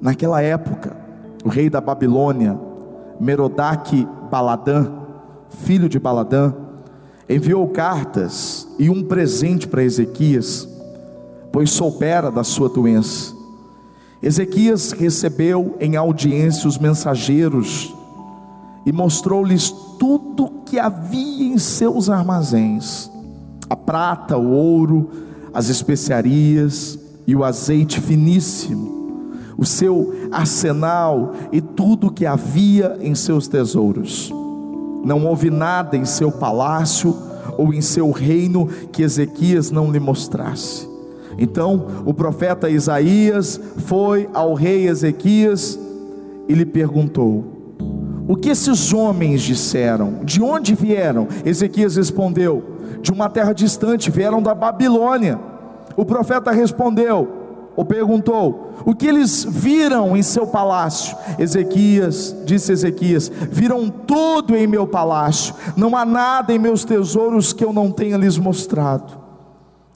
Naquela 0.00 0.40
época, 0.40 0.96
o 1.44 1.50
rei 1.50 1.68
da 1.68 1.78
Babilônia, 1.78 2.58
Merodach 3.20 4.08
Baladã, 4.30 4.90
filho 5.62 5.90
de 5.90 5.98
Baladã, 5.98 6.54
enviou 7.28 7.68
cartas 7.68 8.66
e 8.78 8.88
um 8.88 9.04
presente 9.04 9.68
para 9.68 9.84
Ezequias, 9.84 10.66
pois 11.52 11.70
soubera 11.70 12.30
da 12.30 12.42
sua 12.42 12.70
doença. 12.70 13.34
Ezequias 14.22 14.92
recebeu 14.92 15.76
em 15.78 15.96
audiência 15.96 16.66
os 16.66 16.78
mensageiros 16.78 17.94
e 18.86 18.92
mostrou-lhes 18.92 19.70
tudo 19.98 20.62
que 20.64 20.78
havia 20.78 21.44
em 21.44 21.58
seus 21.58 22.08
armazéns: 22.08 23.10
a 23.70 23.76
prata, 23.76 24.36
o 24.36 24.50
ouro, 24.50 25.08
as 25.54 25.68
especiarias 25.68 26.98
e 27.24 27.36
o 27.36 27.44
azeite 27.44 28.00
finíssimo, 28.00 29.30
o 29.56 29.64
seu 29.64 30.12
arsenal 30.32 31.32
e 31.52 31.60
tudo 31.60 32.10
que 32.10 32.26
havia 32.26 32.98
em 33.00 33.14
seus 33.14 33.46
tesouros. 33.46 34.32
Não 35.04 35.24
houve 35.24 35.50
nada 35.50 35.96
em 35.96 36.04
seu 36.04 36.32
palácio 36.32 37.16
ou 37.56 37.72
em 37.72 37.80
seu 37.80 38.10
reino 38.10 38.66
que 38.90 39.02
Ezequias 39.02 39.70
não 39.70 39.92
lhe 39.92 40.00
mostrasse. 40.00 40.88
Então 41.38 41.86
o 42.04 42.12
profeta 42.12 42.68
Isaías 42.68 43.60
foi 43.86 44.28
ao 44.34 44.52
rei 44.54 44.88
Ezequias 44.88 45.78
e 46.48 46.54
lhe 46.54 46.66
perguntou: 46.66 47.44
O 48.26 48.34
que 48.34 48.50
esses 48.50 48.92
homens 48.92 49.42
disseram? 49.42 50.24
De 50.24 50.42
onde 50.42 50.74
vieram? 50.74 51.28
Ezequias 51.44 51.96
respondeu: 51.96 52.69
De 53.00 53.12
uma 53.12 53.28
terra 53.28 53.52
distante, 53.52 54.10
vieram 54.10 54.42
da 54.42 54.54
Babilônia. 54.54 55.38
O 55.96 56.04
profeta 56.04 56.50
respondeu: 56.50 57.40
ou 57.76 57.84
perguntou: 57.84 58.74
O 58.84 58.94
que 58.94 59.06
eles 59.06 59.44
viram 59.44 60.16
em 60.16 60.22
seu 60.22 60.46
palácio? 60.46 61.16
Ezequias, 61.38 62.36
disse 62.44 62.72
Ezequias: 62.72 63.30
Viram 63.50 63.88
tudo 63.88 64.56
em 64.56 64.66
meu 64.66 64.86
palácio, 64.86 65.54
não 65.76 65.96
há 65.96 66.04
nada 66.04 66.52
em 66.52 66.58
meus 66.58 66.84
tesouros 66.84 67.52
que 67.52 67.64
eu 67.64 67.72
não 67.72 67.90
tenha 67.90 68.16
lhes 68.16 68.36
mostrado. 68.36 69.18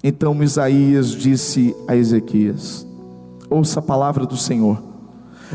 Então 0.02 0.42
Isaías 0.42 1.10
disse 1.10 1.76
a 1.86 1.96
Ezequias: 1.96 2.86
Ouça 3.50 3.80
a 3.80 3.82
palavra 3.82 4.24
do 4.24 4.36
Senhor. 4.36 4.93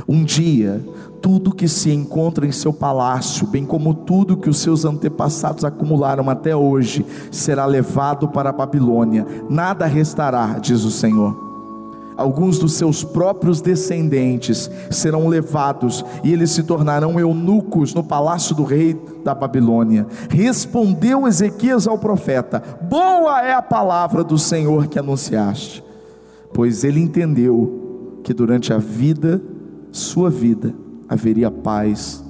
Um 0.08 0.24
dia, 0.24 0.84
tudo 1.22 1.54
que 1.54 1.68
se 1.68 1.92
encontra 1.92 2.46
em 2.46 2.52
seu 2.52 2.72
palácio, 2.72 3.48
bem 3.48 3.66
como 3.66 3.94
tudo 3.94 4.38
que 4.38 4.50
os 4.50 4.58
seus 4.60 4.86
antepassados 4.86 5.64
acumularam 5.64 6.30
até 6.30 6.56
hoje, 6.56 7.06
será 7.32 7.66
levado 7.66 8.28
para 8.28 8.50
a 8.50 8.54
Babilônia, 8.54 9.26
nada 9.50 9.86
restará, 9.86 10.58
diz 10.60 10.84
o 10.84 10.92
Senhor. 10.92 11.50
Alguns 12.20 12.60
dos 12.60 12.74
seus 12.74 13.02
próprios 13.02 13.62
descendentes 13.62 14.70
serão 14.92 15.30
levados 15.30 16.04
e 16.22 16.34
eles 16.34 16.52
se 16.52 16.64
tornarão 16.64 17.18
eunucos 17.18 17.94
no 17.94 18.04
palácio 18.04 18.54
do 18.54 18.66
rei 18.66 19.02
da 19.24 19.34
Babilônia. 19.34 20.06
Respondeu 20.30 21.26
Ezequias 21.26 21.88
ao 21.88 21.98
profeta: 21.98 22.62
Boa 22.90 23.42
é 23.42 23.54
a 23.54 23.62
palavra 23.62 24.22
do 24.22 24.38
Senhor 24.38 24.88
que 24.88 25.00
anunciaste, 25.00 25.82
pois 26.54 26.84
ele 26.84 27.00
entendeu 27.00 28.20
que 28.22 28.34
durante 28.34 28.74
a 28.74 28.78
vida, 28.78 29.42
sua 29.92 30.30
vida, 30.30 30.74
haveria 31.08 31.50
paz 31.50 32.24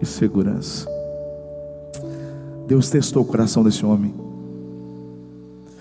e 0.00 0.06
segurança. 0.06 0.88
Deus 2.66 2.88
testou 2.88 3.22
o 3.22 3.26
coração 3.26 3.62
desse 3.62 3.84
homem. 3.84 4.14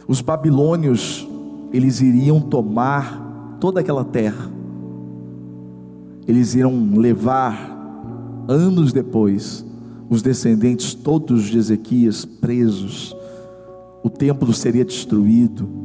Os 0.08 0.22
babilônios, 0.22 1.28
eles 1.72 2.02
iriam 2.02 2.42
tomar 2.42 3.58
toda 3.60 3.80
aquela 3.80 4.04
terra. 4.04 4.52
Eles 6.28 6.56
irão 6.56 6.96
levar, 6.96 8.46
anos 8.48 8.92
depois, 8.92 9.66
os 10.10 10.22
descendentes 10.22 10.94
todos 10.94 11.46
de 11.46 11.58
Ezequias 11.58 12.26
presos, 12.26 13.16
o 14.04 14.10
templo 14.10 14.54
seria 14.54 14.84
destruído, 14.84 15.83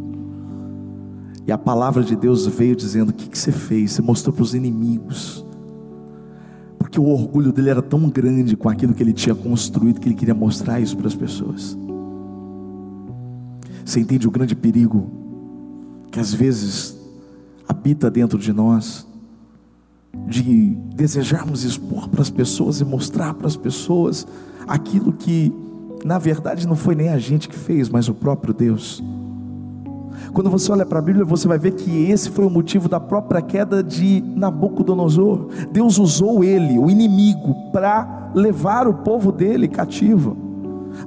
e 1.48 1.52
a 1.52 1.56
palavra 1.56 2.04
de 2.04 2.14
Deus 2.14 2.46
veio 2.46 2.76
dizendo: 2.76 3.08
O 3.08 3.12
que, 3.12 3.26
que 3.26 3.38
você 3.38 3.50
fez? 3.50 3.92
Você 3.92 4.02
mostrou 4.02 4.34
para 4.34 4.42
os 4.42 4.54
inimigos, 4.54 5.42
porque 6.78 7.00
o 7.00 7.06
orgulho 7.06 7.50
dele 7.50 7.70
era 7.70 7.80
tão 7.80 8.06
grande 8.11 8.54
com 8.54 8.68
aquilo 8.68 8.92
que 8.92 9.02
ele 9.02 9.14
tinha 9.14 9.34
construído, 9.34 9.98
que 9.98 10.08
ele 10.08 10.14
queria 10.14 10.34
mostrar 10.34 10.78
isso 10.78 10.94
para 10.94 11.06
as 11.06 11.14
pessoas. 11.14 11.76
Você 13.82 13.98
entende 13.98 14.28
o 14.28 14.30
grande 14.30 14.54
perigo 14.54 15.11
que 16.12 16.20
às 16.20 16.34
vezes 16.34 16.98
habita 17.66 18.11
dentro 18.11 18.38
de 18.38 18.52
nós, 18.52 19.06
de 20.26 20.76
desejarmos 20.94 21.64
expor 21.64 22.11
para 22.11 22.20
as 22.20 22.28
pessoas 22.28 22.82
e 22.82 22.84
mostrar 22.84 23.32
para 23.32 23.46
as 23.46 23.56
pessoas 23.56 24.26
aquilo 24.66 25.14
que, 25.14 25.50
na 26.04 26.18
verdade, 26.18 26.68
não 26.68 26.76
foi 26.76 26.94
nem 26.94 27.08
a 27.08 27.18
gente 27.18 27.48
que 27.48 27.56
fez, 27.56 27.88
mas 27.88 28.06
o 28.06 28.14
próprio 28.14 28.52
Deus. 28.52 29.02
Quando 30.33 30.50
você 30.50 30.70
olha 30.70 30.87
para 30.87 30.98
a 30.98 31.02
Bíblia, 31.02 31.24
você 31.24 31.48
vai 31.48 31.59
ver 31.59 31.72
que 31.72 32.11
esse 32.11 32.31
foi 32.31 32.44
o 32.44 32.50
motivo 32.50 32.88
da 32.88 33.00
própria 33.00 33.40
queda 33.40 33.83
de 33.83 34.22
Nabucodonosor. 34.35 35.48
Deus 35.70 35.98
usou 35.98 36.44
ele, 36.44 36.78
o 36.78 36.90
inimigo, 36.90 37.54
para 37.72 38.31
levar 38.35 38.87
o 38.87 38.94
povo 38.94 39.33
dele 39.33 39.68
cativo. 39.68 40.37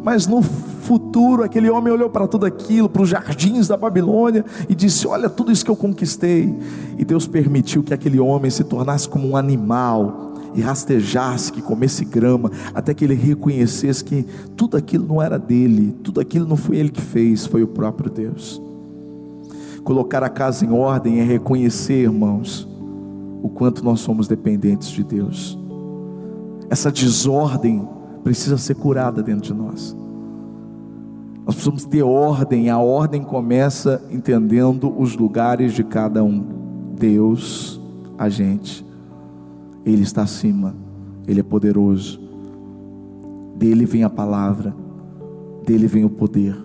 Mas 0.04 0.28
no 0.28 0.42
futuro, 0.42 1.44
aquele 1.44 1.70
homem 1.70 1.92
olhou 1.92 2.10
para 2.10 2.28
tudo 2.28 2.46
aquilo, 2.46 2.88
para 2.90 3.02
os 3.02 3.10
jardins 3.10 3.68
da 3.68 3.78
Babilônia, 3.78 4.46
e 4.70 4.76
disse: 4.76 5.08
Olha 5.08 5.30
tudo 5.30 5.52
isso 5.52 5.66
que 5.66 5.72
eu 5.72 5.76
conquistei. 5.76 6.56
E 6.98 7.04
Deus 7.04 7.28
permitiu 7.28 7.84
que 7.84 7.94
aquele 7.94 8.20
homem 8.20 8.50
se 8.50 8.64
tornasse 8.64 9.08
como 9.08 9.28
um 9.28 9.36
animal, 9.36 10.32
e 10.54 10.62
rastejasse, 10.62 11.52
que 11.52 11.62
comesse 11.62 12.04
grama, 12.06 12.52
até 12.74 12.94
que 12.94 13.06
ele 13.06 13.16
reconhecesse 13.16 14.04
que 14.04 14.26
tudo 14.56 14.78
aquilo 14.78 15.06
não 15.08 15.22
era 15.22 15.38
dele, 15.38 15.96
tudo 16.04 16.20
aquilo 16.20 16.46
não 16.46 16.58
foi 16.58 16.78
ele 16.78 16.90
que 16.90 17.02
fez, 17.02 17.46
foi 17.46 17.64
o 17.64 17.68
próprio 17.68 18.10
Deus. 18.10 18.62
Colocar 19.84 20.24
a 20.24 20.30
casa 20.30 20.66
em 20.66 20.72
ordem 20.72 21.20
é 21.20 21.24
reconhecer, 21.24 22.04
irmãos, 22.04 22.68
o 23.42 23.50
quanto 23.50 23.84
nós 23.84 24.00
somos 24.00 24.28
dependentes 24.28 24.90
de 24.90 25.04
Deus. 25.04 25.58
Essa 26.70 26.92
desordem 26.92 27.88
precisa 28.24 28.58
ser 28.58 28.76
curada 28.76 29.24
dentro 29.24 29.54
de 29.54 29.54
nós. 29.54 29.96
Nós 31.46 31.56
precisamos 31.56 31.86
ter 31.86 32.04
ordem, 32.04 32.70
a 32.70 32.78
ordem 32.78 33.24
começa 33.24 34.02
entendendo 34.12 34.94
os 34.96 35.18
lugares 35.18 35.74
de 35.74 35.84
cada 35.84 36.24
um. 36.24 36.46
Deus, 36.98 37.82
a 38.18 38.30
gente, 38.30 38.86
Ele 39.84 40.04
está 40.04 40.22
acima, 40.22 40.76
Ele 41.28 41.40
é 41.40 41.44
poderoso, 41.44 42.22
dele 43.58 43.86
vem 43.86 44.04
a 44.04 44.10
palavra, 44.10 44.74
dele 45.66 45.88
vem 45.88 46.06
o 46.06 46.10
poder. 46.10 46.56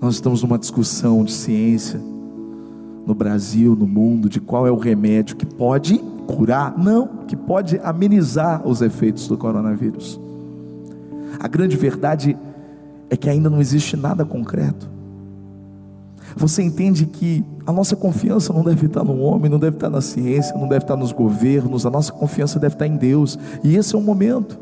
Nós 0.00 0.14
estamos 0.14 0.42
numa 0.42 0.58
discussão 0.58 1.22
de 1.22 1.32
ciência 1.32 2.00
no 3.06 3.14
Brasil, 3.14 3.76
no 3.76 3.86
mundo, 3.86 4.30
de 4.30 4.40
qual 4.40 4.66
é 4.66 4.70
o 4.70 4.76
remédio 4.76 5.36
que 5.36 5.44
pode 5.44 5.98
curar, 6.26 6.78
não, 6.78 7.06
que 7.26 7.36
pode 7.36 7.78
amenizar 7.82 8.66
os 8.66 8.80
efeitos 8.80 9.28
do 9.28 9.36
coronavírus. 9.36 10.18
A 11.38 11.46
grande 11.48 11.76
verdade 11.76 12.36
é 13.10 13.16
que 13.16 13.28
ainda 13.28 13.50
não 13.50 13.60
existe 13.60 13.96
nada 13.96 14.24
concreto. 14.24 14.88
Você 16.36 16.62
entende 16.62 17.04
que 17.04 17.44
a 17.66 17.72
nossa 17.72 17.96
confiança 17.96 18.52
não 18.52 18.62
deve 18.62 18.86
estar 18.86 19.04
no 19.04 19.20
homem, 19.20 19.50
não 19.50 19.58
deve 19.58 19.76
estar 19.76 19.90
na 19.90 20.00
ciência, 20.00 20.56
não 20.56 20.68
deve 20.68 20.84
estar 20.84 20.96
nos 20.96 21.12
governos, 21.12 21.84
a 21.84 21.90
nossa 21.90 22.12
confiança 22.12 22.58
deve 22.58 22.74
estar 22.74 22.86
em 22.86 22.96
Deus, 22.96 23.38
e 23.62 23.76
esse 23.76 23.94
é 23.94 23.98
o 23.98 24.00
momento. 24.00 24.58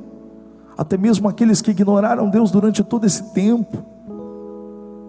Até 0.77 0.97
mesmo 0.97 1.29
aqueles 1.29 1.61
que 1.61 1.71
ignoraram 1.71 2.31
Deus 2.31 2.51
durante 2.51 2.83
todo 2.83 3.05
esse 3.05 3.23
tempo, 3.35 3.98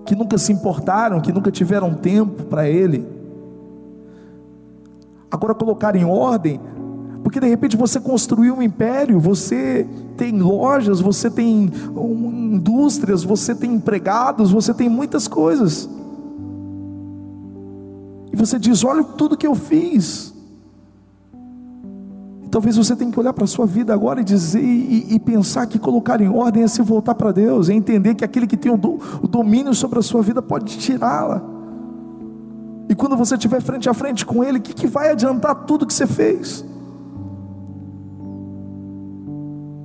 que 0.10 0.16
nunca 0.16 0.40
se 0.40 0.52
importaram, 0.52 1.22
que 1.22 1.32
nunca 1.32 1.52
tiveram 1.52 1.94
tempo 1.94 2.46
para 2.46 2.68
Ele, 2.68 3.06
agora 5.30 5.54
colocar 5.54 5.96
em 5.96 6.04
ordem, 6.04 6.60
porque 7.24 7.40
de 7.40 7.48
repente 7.48 7.78
você 7.78 8.00
construiu 8.00 8.56
um 8.56 8.64
império, 8.64 9.20
você 9.20 9.88
tem 10.18 10.42
lojas, 10.42 11.00
você 11.00 11.30
tem 11.30 11.70
indústrias, 11.96 13.24
você 13.24 13.54
tem 13.54 13.76
empregados, 13.76 14.50
você 14.50 14.74
tem 14.74 14.90
muitas 14.90 15.28
coisas. 15.28 15.88
E 18.34 18.36
você 18.36 18.58
diz: 18.58 18.84
Olha 18.84 19.04
tudo 19.04 19.38
que 19.38 19.46
eu 19.46 19.54
fiz. 19.54 20.34
Talvez 22.52 22.76
você 22.78 22.96
tenha 22.96 23.12
que 23.12 23.20
olhar 23.20 23.32
para 23.32 23.44
a 23.44 23.48
sua 23.48 23.66
vida 23.66 23.94
agora 23.94 24.22
e 24.22 24.24
dizer 24.24 24.64
e, 24.64 25.14
e, 25.14 25.20
pensar 25.20 25.68
que 25.68 25.78
colocar 25.78 26.20
em 26.20 26.30
ordem 26.30 26.64
é 26.64 26.68
se 26.68 26.82
voltar 26.82 27.14
para 27.14 27.32
Deus, 27.32 27.70
é 27.70 27.74
entender 27.74 28.16
que 28.16 28.26
aquele 28.26 28.48
que 28.48 28.58
tem 28.58 28.72
o, 28.72 28.78
do, 28.78 28.98
o 29.22 29.28
domínio 29.28 29.74
sobre 29.76 30.00
a 30.00 30.02
sua 30.02 30.22
vida 30.24 30.42
pode 30.42 30.78
tirá-la. 30.78 31.44
E 32.90 32.96
quando 32.96 33.16
você 33.16 33.36
estiver 33.36 33.62
frente 33.62 33.88
a 33.88 33.94
frente 33.94 34.26
com 34.26 34.44
Ele, 34.44 34.58
o 34.58 34.62
que, 34.62 34.74
que 34.74 34.88
vai 34.88 35.12
adiantar 35.12 35.54
tudo 35.66 35.86
que 35.86 35.94
você 35.94 36.08
fez? 36.08 36.66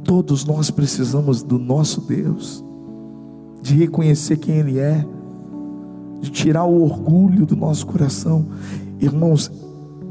Todos 0.03 0.46
nós 0.46 0.70
precisamos 0.70 1.42
do 1.42 1.59
nosso 1.59 2.00
Deus, 2.00 2.64
de 3.61 3.74
reconhecer 3.74 4.38
quem 4.38 4.57
Ele 4.57 4.79
é, 4.79 5.05
de 6.18 6.31
tirar 6.31 6.64
o 6.64 6.83
orgulho 6.83 7.44
do 7.44 7.55
nosso 7.55 7.87
coração, 7.87 8.46
irmãos. 8.98 9.50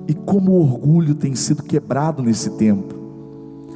E 0.08 0.14
como 0.14 0.52
o 0.52 0.62
orgulho 0.62 1.16
tem 1.16 1.34
sido 1.36 1.64
quebrado 1.64 2.22
nesse 2.22 2.50
tempo, 2.52 2.94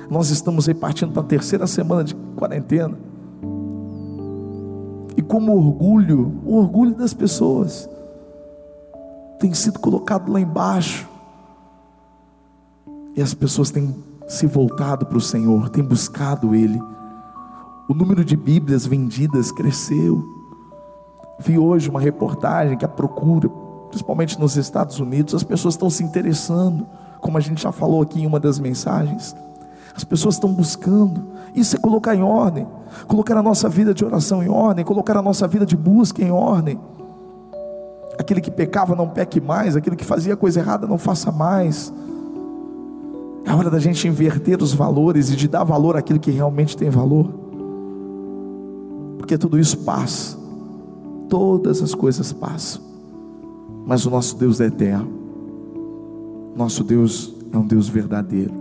nós 0.09 0.29
estamos 0.29 0.67
aí 0.67 0.75
partindo 0.75 1.11
para 1.11 1.21
a 1.21 1.25
terceira 1.25 1.67
semana 1.67 2.03
de 2.03 2.15
quarentena, 2.35 2.97
e 5.17 5.21
como 5.21 5.51
o 5.51 5.57
orgulho, 5.57 6.31
o 6.45 6.57
orgulho 6.57 6.93
das 6.93 7.11
pessoas, 7.11 7.89
tem 9.39 9.51
sido 9.51 9.79
colocado 9.79 10.31
lá 10.31 10.39
embaixo. 10.39 11.09
E 13.15 13.21
as 13.21 13.33
pessoas 13.33 13.71
têm 13.71 13.95
se 14.27 14.45
voltado 14.45 15.07
para 15.07 15.17
o 15.17 15.21
Senhor, 15.21 15.69
têm 15.69 15.83
buscado 15.83 16.53
Ele. 16.53 16.79
O 17.89 17.95
número 17.95 18.23
de 18.23 18.35
Bíblias 18.35 18.85
vendidas 18.85 19.51
cresceu. 19.51 20.23
Vi 21.39 21.57
hoje 21.57 21.89
uma 21.89 21.99
reportagem 21.99 22.77
que 22.77 22.85
a 22.85 22.89
procura, 22.89 23.49
principalmente 23.89 24.39
nos 24.39 24.55
Estados 24.55 24.99
Unidos, 24.99 25.33
as 25.33 25.43
pessoas 25.43 25.73
estão 25.73 25.89
se 25.89 26.03
interessando, 26.03 26.87
como 27.19 27.37
a 27.37 27.41
gente 27.41 27.61
já 27.61 27.71
falou 27.71 28.01
aqui 28.01 28.21
em 28.21 28.25
uma 28.25 28.39
das 28.39 28.59
mensagens. 28.59 29.35
As 29.95 30.03
pessoas 30.03 30.35
estão 30.35 30.53
buscando. 30.53 31.25
Isso 31.55 31.75
é 31.75 31.79
colocar 31.79 32.15
em 32.15 32.21
ordem, 32.21 32.67
colocar 33.07 33.35
a 33.35 33.41
nossa 33.41 33.67
vida 33.67 33.93
de 33.93 34.05
oração 34.05 34.43
em 34.43 34.49
ordem, 34.49 34.85
colocar 34.85 35.17
a 35.17 35.21
nossa 35.21 35.47
vida 35.47 35.65
de 35.65 35.75
busca 35.75 36.21
em 36.21 36.31
ordem. 36.31 36.79
Aquele 38.19 38.39
que 38.41 38.51
pecava 38.51 38.95
não 38.95 39.09
peque 39.09 39.41
mais, 39.41 39.75
aquele 39.75 39.95
que 39.95 40.05
fazia 40.05 40.35
coisa 40.35 40.59
errada 40.59 40.85
não 40.85 40.99
faça 40.99 41.31
mais. 41.31 41.91
É 43.43 43.53
hora 43.53 43.69
da 43.69 43.79
gente 43.79 44.07
inverter 44.07 44.61
os 44.61 44.73
valores 44.73 45.31
e 45.31 45.35
de 45.35 45.47
dar 45.47 45.63
valor 45.63 45.95
àquilo 45.95 46.19
que 46.19 46.29
realmente 46.29 46.77
tem 46.77 46.89
valor. 46.89 47.33
Porque 49.17 49.37
tudo 49.37 49.57
isso 49.57 49.79
passa. 49.79 50.37
Todas 51.27 51.81
as 51.81 51.95
coisas 51.95 52.31
passam. 52.31 52.86
Mas 53.87 54.05
o 54.05 54.09
nosso 54.09 54.35
Deus 54.35 54.59
é 54.59 54.65
eterno. 54.65 55.09
Nosso 56.53 56.83
Deus 56.83 57.33
é 57.53 57.57
um 57.57 57.65
Deus 57.65 57.87
verdadeiro. 57.87 58.53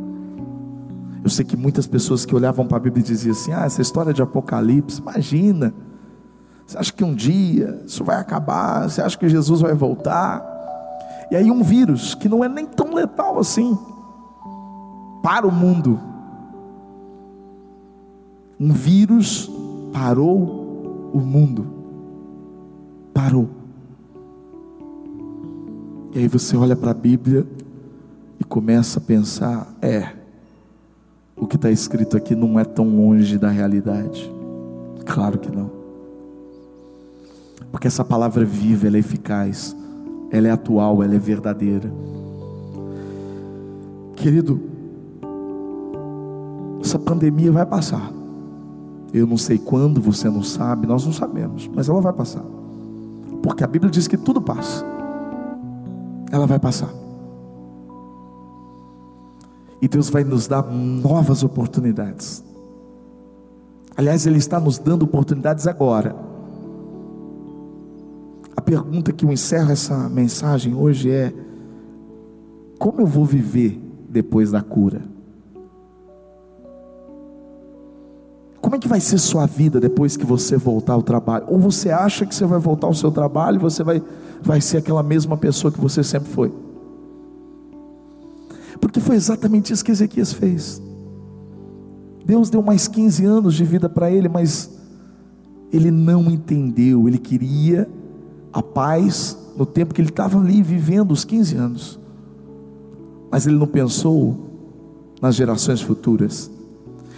Eu 1.24 1.28
sei 1.28 1.44
que 1.44 1.56
muitas 1.56 1.84
pessoas 1.88 2.24
que 2.24 2.32
olhavam 2.32 2.64
para 2.64 2.76
a 2.76 2.80
Bíblia 2.80 3.02
diziam 3.02 3.32
assim: 3.32 3.52
Ah, 3.52 3.64
essa 3.64 3.82
história 3.82 4.14
de 4.14 4.22
Apocalipse, 4.22 5.00
imagina. 5.00 5.74
Você 6.64 6.78
acha 6.78 6.92
que 6.92 7.02
um 7.02 7.12
dia 7.12 7.82
isso 7.84 8.04
vai 8.04 8.20
acabar? 8.20 8.88
Você 8.88 9.02
acha 9.02 9.18
que 9.18 9.28
Jesus 9.28 9.60
vai 9.60 9.74
voltar? 9.74 10.46
E 11.28 11.34
aí 11.34 11.50
um 11.50 11.62
vírus 11.64 12.14
que 12.14 12.28
não 12.28 12.44
é 12.44 12.48
nem 12.48 12.64
tão 12.64 12.94
letal 12.94 13.40
assim 13.40 13.76
para 15.24 15.44
o 15.44 15.50
mundo. 15.50 15.98
Um 18.60 18.72
vírus 18.72 19.50
parou 19.92 21.10
o 21.12 21.18
mundo. 21.18 21.66
Parou. 23.12 23.65
E 26.16 26.20
aí 26.20 26.28
você 26.28 26.56
olha 26.56 26.74
para 26.74 26.92
a 26.92 26.94
Bíblia 26.94 27.46
e 28.40 28.44
começa 28.44 28.98
a 28.98 29.02
pensar: 29.02 29.72
é, 29.82 30.08
o 31.36 31.46
que 31.46 31.56
está 31.56 31.70
escrito 31.70 32.16
aqui 32.16 32.34
não 32.34 32.58
é 32.58 32.64
tão 32.64 32.88
longe 32.88 33.36
da 33.38 33.50
realidade. 33.50 34.32
Claro 35.04 35.38
que 35.38 35.54
não 35.54 35.76
porque 37.76 37.86
essa 37.86 38.02
palavra 38.02 38.42
é 38.42 38.46
viva, 38.46 38.86
ela 38.86 38.96
é 38.96 39.00
eficaz, 39.00 39.76
ela 40.30 40.48
é 40.48 40.50
atual, 40.50 41.02
ela 41.02 41.14
é 41.14 41.18
verdadeira. 41.18 41.92
Querido, 44.14 44.58
essa 46.80 46.98
pandemia 46.98 47.52
vai 47.52 47.66
passar. 47.66 48.10
Eu 49.12 49.26
não 49.26 49.36
sei 49.36 49.58
quando, 49.58 50.00
você 50.00 50.30
não 50.30 50.42
sabe, 50.42 50.86
nós 50.86 51.04
não 51.04 51.12
sabemos, 51.12 51.68
mas 51.74 51.86
ela 51.86 52.00
vai 52.00 52.14
passar. 52.14 52.44
Porque 53.42 53.62
a 53.62 53.66
Bíblia 53.66 53.90
diz 53.90 54.08
que 54.08 54.16
tudo 54.16 54.40
passa. 54.40 54.82
Ela 56.30 56.46
vai 56.46 56.58
passar. 56.58 56.90
E 59.80 59.88
Deus 59.88 60.08
vai 60.08 60.24
nos 60.24 60.46
dar 60.46 60.62
novas 60.62 61.42
oportunidades. 61.42 62.42
Aliás, 63.96 64.26
Ele 64.26 64.38
está 64.38 64.58
nos 64.58 64.78
dando 64.78 65.04
oportunidades 65.04 65.66
agora 65.66 66.14
pergunta 68.66 69.12
que 69.12 69.24
eu 69.24 69.30
encerro 69.30 69.70
essa 69.70 70.08
mensagem 70.08 70.74
hoje 70.74 71.08
é: 71.08 71.32
como 72.78 73.00
eu 73.00 73.06
vou 73.06 73.24
viver 73.24 73.80
depois 74.08 74.50
da 74.50 74.60
cura? 74.60 75.00
Como 78.60 78.74
é 78.74 78.78
que 78.80 78.88
vai 78.88 78.98
ser 78.98 79.18
sua 79.18 79.46
vida 79.46 79.78
depois 79.78 80.16
que 80.16 80.26
você 80.26 80.56
voltar 80.56 80.94
ao 80.94 81.02
trabalho? 81.02 81.46
Ou 81.48 81.56
você 81.56 81.90
acha 81.90 82.26
que 82.26 82.34
você 82.34 82.44
vai 82.44 82.58
voltar 82.58 82.88
ao 82.88 82.94
seu 82.94 83.12
trabalho 83.12 83.60
você 83.60 83.84
vai, 83.84 84.02
vai 84.42 84.60
ser 84.60 84.78
aquela 84.78 85.02
mesma 85.02 85.36
pessoa 85.36 85.72
que 85.72 85.80
você 85.80 86.02
sempre 86.02 86.30
foi? 86.30 86.52
Porque 88.80 89.00
foi 89.00 89.16
exatamente 89.16 89.72
isso 89.72 89.84
que 89.84 89.90
Ezequias 89.90 90.32
fez. 90.32 90.82
Deus 92.24 92.50
deu 92.50 92.62
mais 92.62 92.88
15 92.88 93.24
anos 93.24 93.54
de 93.54 93.64
vida 93.64 93.88
para 93.88 94.10
ele, 94.10 94.28
mas 94.28 94.70
ele 95.72 95.90
não 95.90 96.30
entendeu, 96.30 97.08
ele 97.08 97.18
queria 97.18 97.88
a 98.52 98.62
paz 98.62 99.36
no 99.56 99.64
tempo 99.64 99.94
que 99.94 100.00
ele 100.00 100.08
estava 100.08 100.38
ali 100.38 100.62
vivendo 100.62 101.12
os 101.12 101.24
15 101.24 101.56
anos. 101.56 102.00
Mas 103.30 103.46
ele 103.46 103.56
não 103.56 103.66
pensou 103.66 104.46
nas 105.20 105.34
gerações 105.34 105.80
futuras. 105.80 106.50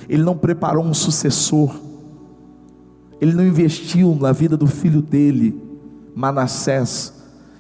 ele 0.08 0.22
não 0.22 0.36
preparou 0.36 0.84
um 0.84 0.94
sucessor, 0.94 1.74
ele 3.20 3.34
não 3.34 3.46
investiu 3.46 4.14
na 4.14 4.32
vida 4.32 4.56
do 4.56 4.66
filho 4.66 5.02
dele, 5.02 5.67
Manassés, 6.18 7.12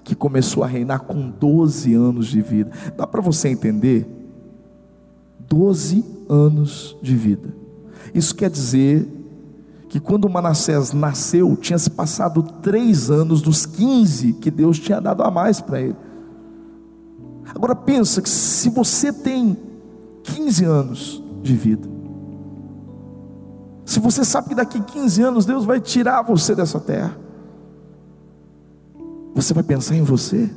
que 0.02 0.16
começou 0.16 0.64
a 0.64 0.66
reinar 0.66 1.02
com 1.02 1.30
12 1.30 1.94
anos 1.94 2.26
de 2.26 2.42
vida. 2.42 2.72
Dá 2.96 3.06
para 3.06 3.20
você 3.20 3.48
entender? 3.48 4.04
12 5.48 6.04
anos 6.28 6.96
de 7.00 7.14
vida. 7.14 7.54
Isso 8.12 8.34
quer 8.34 8.50
dizer 8.50 9.06
que 9.88 10.00
quando 10.00 10.28
Manassés 10.28 10.92
nasceu, 10.92 11.54
tinha 11.54 11.78
se 11.78 11.88
passado 11.88 12.42
três 12.42 13.12
anos 13.12 13.40
dos 13.40 13.64
15 13.64 14.32
que 14.32 14.50
Deus 14.50 14.76
tinha 14.80 15.00
dado 15.00 15.22
a 15.22 15.30
mais 15.30 15.60
para 15.60 15.80
ele. 15.80 15.96
Agora 17.54 17.76
pensa 17.76 18.20
que 18.20 18.28
se 18.28 18.70
você 18.70 19.12
tem 19.12 19.56
15 20.24 20.64
anos 20.64 21.22
de 21.44 21.54
vida, 21.54 21.88
se 23.86 24.00
você 24.00 24.24
sabe 24.24 24.48
que 24.48 24.54
daqui 24.56 24.80
15 24.80 25.22
anos 25.22 25.46
Deus 25.46 25.64
vai 25.64 25.80
tirar 25.80 26.22
você 26.22 26.56
dessa 26.56 26.80
terra, 26.80 27.27
você 29.40 29.54
vai 29.54 29.62
pensar 29.62 29.94
em 29.94 30.02
você? 30.02 30.50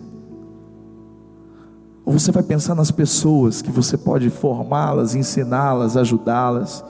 Ou 2.03 2.13
você 2.17 2.31
vai 2.31 2.41
pensar 2.41 2.73
nas 2.73 2.89
pessoas 2.89 3.61
que 3.61 3.69
você 3.69 3.95
pode 3.95 4.27
formá-las, 4.31 5.13
ensiná-las, 5.13 5.95
ajudá-las, 5.95 6.83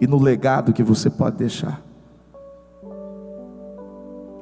e 0.00 0.06
no 0.06 0.16
legado 0.16 0.72
que 0.72 0.80
você 0.80 1.10
pode 1.10 1.38
deixar? 1.38 1.82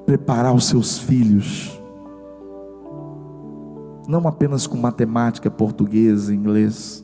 Preparar 0.05 0.55
os 0.55 0.67
seus 0.67 0.99
filhos, 0.99 1.81
não 4.07 4.29
apenas 4.29 4.67
com 4.67 4.77
matemática, 4.77 5.51
português, 5.51 6.29
inglês, 6.29 7.03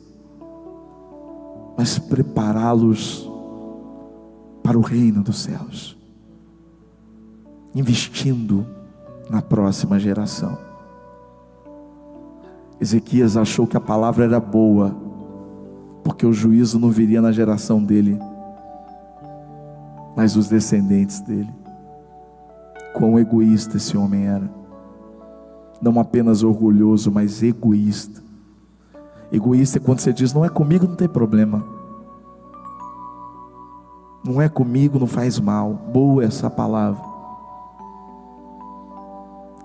mas 1.78 1.98
prepará-los 1.98 3.26
para 4.62 4.76
o 4.76 4.82
reino 4.82 5.22
dos 5.22 5.38
céus, 5.38 5.96
investindo 7.74 8.76
na 9.28 9.42
próxima 9.42 9.98
geração. 9.98 10.58
Ezequias 12.80 13.36
achou 13.36 13.66
que 13.66 13.76
a 13.76 13.80
palavra 13.80 14.24
era 14.24 14.38
boa, 14.38 14.94
porque 16.04 16.26
o 16.26 16.32
juízo 16.32 16.78
não 16.78 16.90
viria 16.90 17.20
na 17.22 17.32
geração 17.32 17.82
dele, 17.82 18.18
mas 20.16 20.36
os 20.36 20.48
descendentes 20.48 21.20
dele. 21.20 21.52
Quão 22.94 23.18
egoísta 23.18 23.76
esse 23.76 23.96
homem 23.96 24.26
era, 24.26 24.48
não 25.80 25.98
apenas 26.00 26.42
orgulhoso, 26.42 27.10
mas 27.10 27.42
egoísta. 27.42 28.22
Egoísta 29.30 29.78
é 29.78 29.80
quando 29.80 30.00
você 30.00 30.12
diz: 30.12 30.32
não 30.32 30.44
é 30.44 30.48
comigo, 30.48 30.86
não 30.86 30.96
tem 30.96 31.08
problema. 31.08 31.64
Não 34.24 34.40
é 34.40 34.48
comigo, 34.48 34.98
não 34.98 35.06
faz 35.06 35.38
mal. 35.38 35.72
Boa 35.72 36.24
essa 36.24 36.50
palavra. 36.50 37.15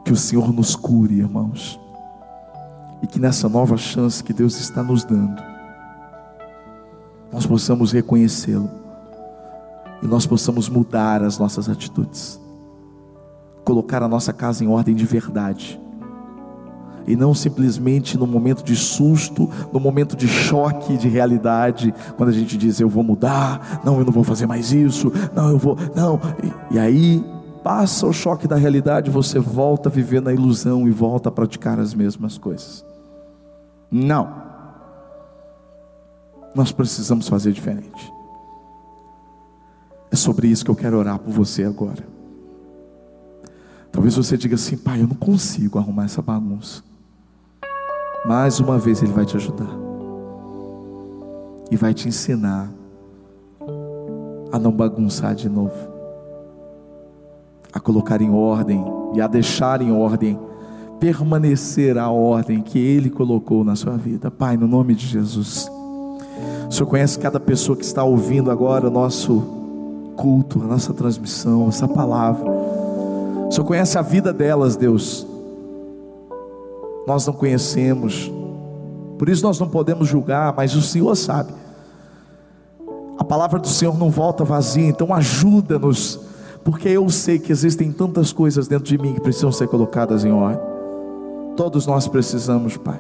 Que 0.04 0.12
o 0.12 0.16
Senhor 0.16 0.52
nos 0.54 0.76
cure, 0.76 1.20
irmãos. 1.20 1.80
E 3.02 3.08
que 3.08 3.20
nessa 3.20 3.49
nova 3.49 3.78
chance 3.78 4.24
que 4.24 4.34
Deus 4.34 4.60
está 4.60 4.84
nos 4.84 5.04
dando, 5.04 5.41
nós 7.32 7.45
possamos 7.45 7.91
reconhecê-lo. 7.91 8.70
E 10.04 10.08
nós 10.08 10.26
possamos 10.26 10.68
mudar 10.70 11.24
as 11.24 11.38
nossas 11.38 11.70
atitudes. 11.70 12.39
Colocar 13.64 14.02
a 14.04 14.08
nossa 14.08 14.34
casa 14.34 14.64
em 14.64 14.68
ordem 14.68 14.95
de 14.95 15.06
verdade 15.06 15.80
e 17.08 17.16
não 17.16 17.34
simplesmente 17.34 18.18
no 18.18 18.28
momento 18.28 18.64
de 18.64 18.76
susto, 18.76 19.49
no 19.72 19.80
momento 19.80 20.16
de 20.16 20.28
choque 20.28 20.97
de 20.97 21.08
realidade, 21.08 21.93
quando 22.18 22.30
a 22.30 22.34
gente 22.34 22.58
diz 22.58 22.80
eu 22.80 22.89
vou 22.89 23.04
mudar, 23.04 23.82
não, 23.84 23.99
eu 23.99 24.06
não 24.06 24.12
vou 24.14 24.24
fazer 24.24 24.45
mais 24.45 24.72
isso, 24.72 25.12
não, 25.36 25.49
eu 25.49 25.58
vou, 25.58 25.78
não, 25.95 26.20
e, 26.72 26.76
e 26.76 26.80
aí 26.80 27.24
passa 27.64 28.07
o 28.07 28.14
choque 28.14 28.47
da 28.47 28.55
realidade, 28.55 29.12
você 29.12 29.39
volta 29.39 29.89
a 29.89 29.91
viver 29.91 30.22
na 30.22 30.34
ilusão 30.34 30.88
e 30.88 30.91
volta 30.91 31.30
a 31.30 31.32
praticar 31.32 31.80
as 31.80 31.93
mesmas 31.93 32.38
coisas. 32.38 32.86
Não. 33.89 34.41
Nós 36.55 36.72
precisamos 36.72 37.28
fazer 37.28 37.51
diferente. 37.51 38.12
É 40.12 40.16
sobre 40.16 40.47
isso 40.47 40.66
que 40.66 40.72
eu 40.72 40.76
quero 40.76 40.97
orar 40.97 41.20
por 41.20 41.32
você 41.32 41.64
agora. 41.64 42.03
Talvez 43.91 44.16
você 44.16 44.38
diga 44.38 44.55
assim, 44.55 44.78
pai, 44.78 45.01
eu 45.01 45.07
não 45.07 45.16
consigo 45.16 45.78
arrumar 45.78 46.05
essa 46.05 46.22
bagunça. 46.22 46.84
Mais 48.26 48.59
uma 48.59 48.78
vez 48.78 49.01
Ele 49.01 49.12
vai 49.12 49.26
te 49.26 49.36
ajudar. 49.36 49.70
E 51.70 51.76
vai 51.76 51.93
te 51.93 52.07
ensinar 52.07 52.70
a 54.51 54.59
não 54.59 54.72
bagunçar 54.72 55.34
de 55.34 55.47
novo. 55.47 55.91
A 57.74 57.80
colocar 57.80 58.22
em 58.22 58.32
ordem 58.32 58.84
e 59.13 59.22
a 59.22 59.28
deixar 59.28 59.82
em 59.82 59.91
ordem, 59.91 60.39
permanecer 60.99 61.97
a 61.97 62.09
ordem 62.09 62.61
que 62.61 62.78
Ele 62.80 63.09
colocou 63.09 63.63
na 63.63 63.76
sua 63.76 63.97
vida. 63.97 64.30
Pai, 64.30 64.57
no 64.57 64.67
nome 64.67 64.93
de 64.93 65.07
Jesus. 65.07 65.69
O 66.69 66.72
Senhor 66.72 66.88
conhece 66.88 67.19
cada 67.19 67.39
pessoa 67.39 67.78
que 67.78 67.84
está 67.84 68.03
ouvindo 68.03 68.51
agora 68.51 68.88
o 68.88 68.91
nosso 68.91 69.43
culto, 70.15 70.61
a 70.61 70.67
nossa 70.67 70.93
transmissão, 70.93 71.67
essa 71.67 71.88
palavra. 71.88 72.49
O 72.49 73.51
Senhor 73.51 73.65
conhece 73.65 73.97
a 73.97 74.01
vida 74.01 74.32
delas, 74.32 74.76
Deus 74.76 75.28
nós 77.05 77.26
não 77.26 77.34
conhecemos, 77.34 78.32
por 79.17 79.28
isso 79.28 79.43
nós 79.43 79.59
não 79.59 79.67
podemos 79.67 80.07
julgar, 80.07 80.53
mas 80.55 80.76
o 80.76 80.82
Senhor 80.82 81.15
sabe. 81.15 81.51
A 83.17 83.24
palavra 83.24 83.59
do 83.59 83.67
Senhor 83.67 83.97
não 83.97 84.09
volta 84.09 84.43
vazia, 84.43 84.88
então 84.88 85.13
ajuda-nos, 85.13 86.19
porque 86.64 86.89
eu 86.89 87.09
sei 87.09 87.39
que 87.39 87.51
existem 87.51 87.91
tantas 87.91 88.32
coisas 88.32 88.68
dentro 88.68 88.86
de 88.86 88.97
mim 88.97 89.14
que 89.14 89.22
precisam 89.22 89.51
ser 89.51 89.68
colocadas 89.68 90.24
em 90.24 90.32
ordem. 90.32 90.59
Todos 91.55 91.86
nós 91.86 92.07
precisamos, 92.07 92.78
Pai. 92.78 92.99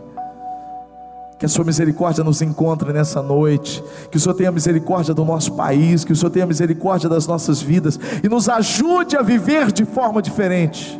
Que 1.37 1.45
a 1.45 1.49
Sua 1.49 1.65
misericórdia 1.65 2.23
nos 2.23 2.41
encontre 2.41 2.93
nessa 2.93 3.21
noite, 3.21 3.83
que 4.11 4.17
o 4.17 4.19
Senhor 4.19 4.35
tenha 4.35 4.51
misericórdia 4.51 5.13
do 5.13 5.25
nosso 5.25 5.53
país, 5.53 6.03
que 6.03 6.13
o 6.13 6.15
Senhor 6.15 6.29
tenha 6.29 6.45
misericórdia 6.45 7.09
das 7.09 7.25
nossas 7.25 7.61
vidas 7.61 7.99
e 8.23 8.29
nos 8.29 8.47
ajude 8.47 9.17
a 9.17 9.21
viver 9.21 9.71
de 9.71 9.85
forma 9.85 10.21
diferente. 10.21 10.99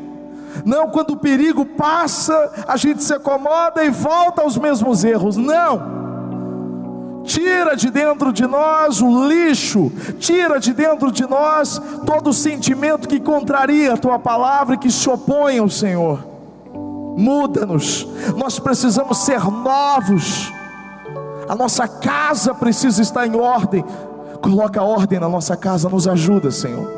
Não, 0.66 0.90
quando 0.90 1.12
o 1.12 1.18
perigo 1.18 1.66
passa, 1.66 2.66
a 2.68 2.76
gente 2.76 3.04
se 3.04 3.14
acomoda 3.14 3.84
e 3.84 3.90
volta 3.90 4.42
aos 4.42 4.58
mesmos 4.58 5.04
erros. 5.04 5.38
Não. 5.38 6.01
Tira 7.24 7.76
de 7.76 7.90
dentro 7.92 8.34
de 8.34 8.46
nós 8.48 9.02
o 9.02 9.28
lixo, 9.28 9.92
tira 10.20 10.60
de 10.60 10.74
dentro 10.74 11.12
de 11.12 11.28
nós 11.28 11.80
todo 12.06 12.34
sentimento 12.34 13.08
que 13.08 13.20
contraria 13.20 13.94
a 13.94 13.98
tua 13.98 14.18
palavra 14.18 14.76
e 14.76 14.78
que 14.78 14.92
se 14.92 15.10
opõe 15.10 15.60
ao 15.60 15.70
Senhor. 15.70 16.26
Muda-nos, 17.16 18.08
nós 18.36 18.58
precisamos 18.58 19.20
ser 19.20 19.44
novos, 19.52 20.52
a 21.48 21.56
nossa 21.56 21.88
casa 21.88 22.54
precisa 22.54 23.02
estar 23.02 23.28
em 23.28 23.36
ordem. 23.36 23.84
Coloca 24.42 24.82
ordem 24.82 25.20
na 25.20 25.30
nossa 25.30 25.56
casa, 25.56 25.90
nos 25.90 26.08
ajuda, 26.08 26.50
Senhor. 26.50 26.90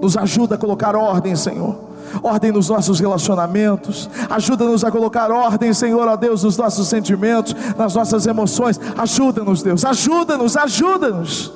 Nos 0.00 0.16
ajuda 0.16 0.56
a 0.56 0.58
colocar 0.58 0.96
ordem, 0.96 1.36
Senhor 1.36 1.91
ordem 2.22 2.50
nos 2.52 2.68
nossos 2.68 2.98
relacionamentos, 2.98 4.08
ajuda-nos 4.28 4.84
a 4.84 4.90
colocar 4.90 5.30
ordem, 5.30 5.72
Senhor, 5.72 6.08
a 6.08 6.16
Deus, 6.16 6.42
nos 6.42 6.56
nossos 6.56 6.88
sentimentos, 6.88 7.54
nas 7.76 7.94
nossas 7.94 8.26
emoções. 8.26 8.80
Ajuda-nos, 8.96 9.62
Deus, 9.62 9.84
ajuda-nos, 9.84 10.56
ajuda-nos. 10.56 11.52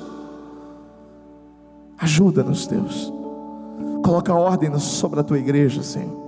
Ajuda-nos, 1.97 2.67
Deus. 2.67 3.11
Coloca 4.03 4.33
ordem 4.33 4.77
sobre 4.79 5.19
a 5.19 5.23
tua 5.23 5.39
igreja, 5.39 5.81
Senhor. 5.81 6.27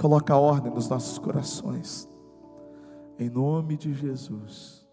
Coloca 0.00 0.36
ordem 0.36 0.72
nos 0.72 0.88
nossos 0.88 1.18
corações. 1.18 2.08
Em 3.18 3.30
nome 3.30 3.76
de 3.76 3.94
Jesus. 3.94 4.83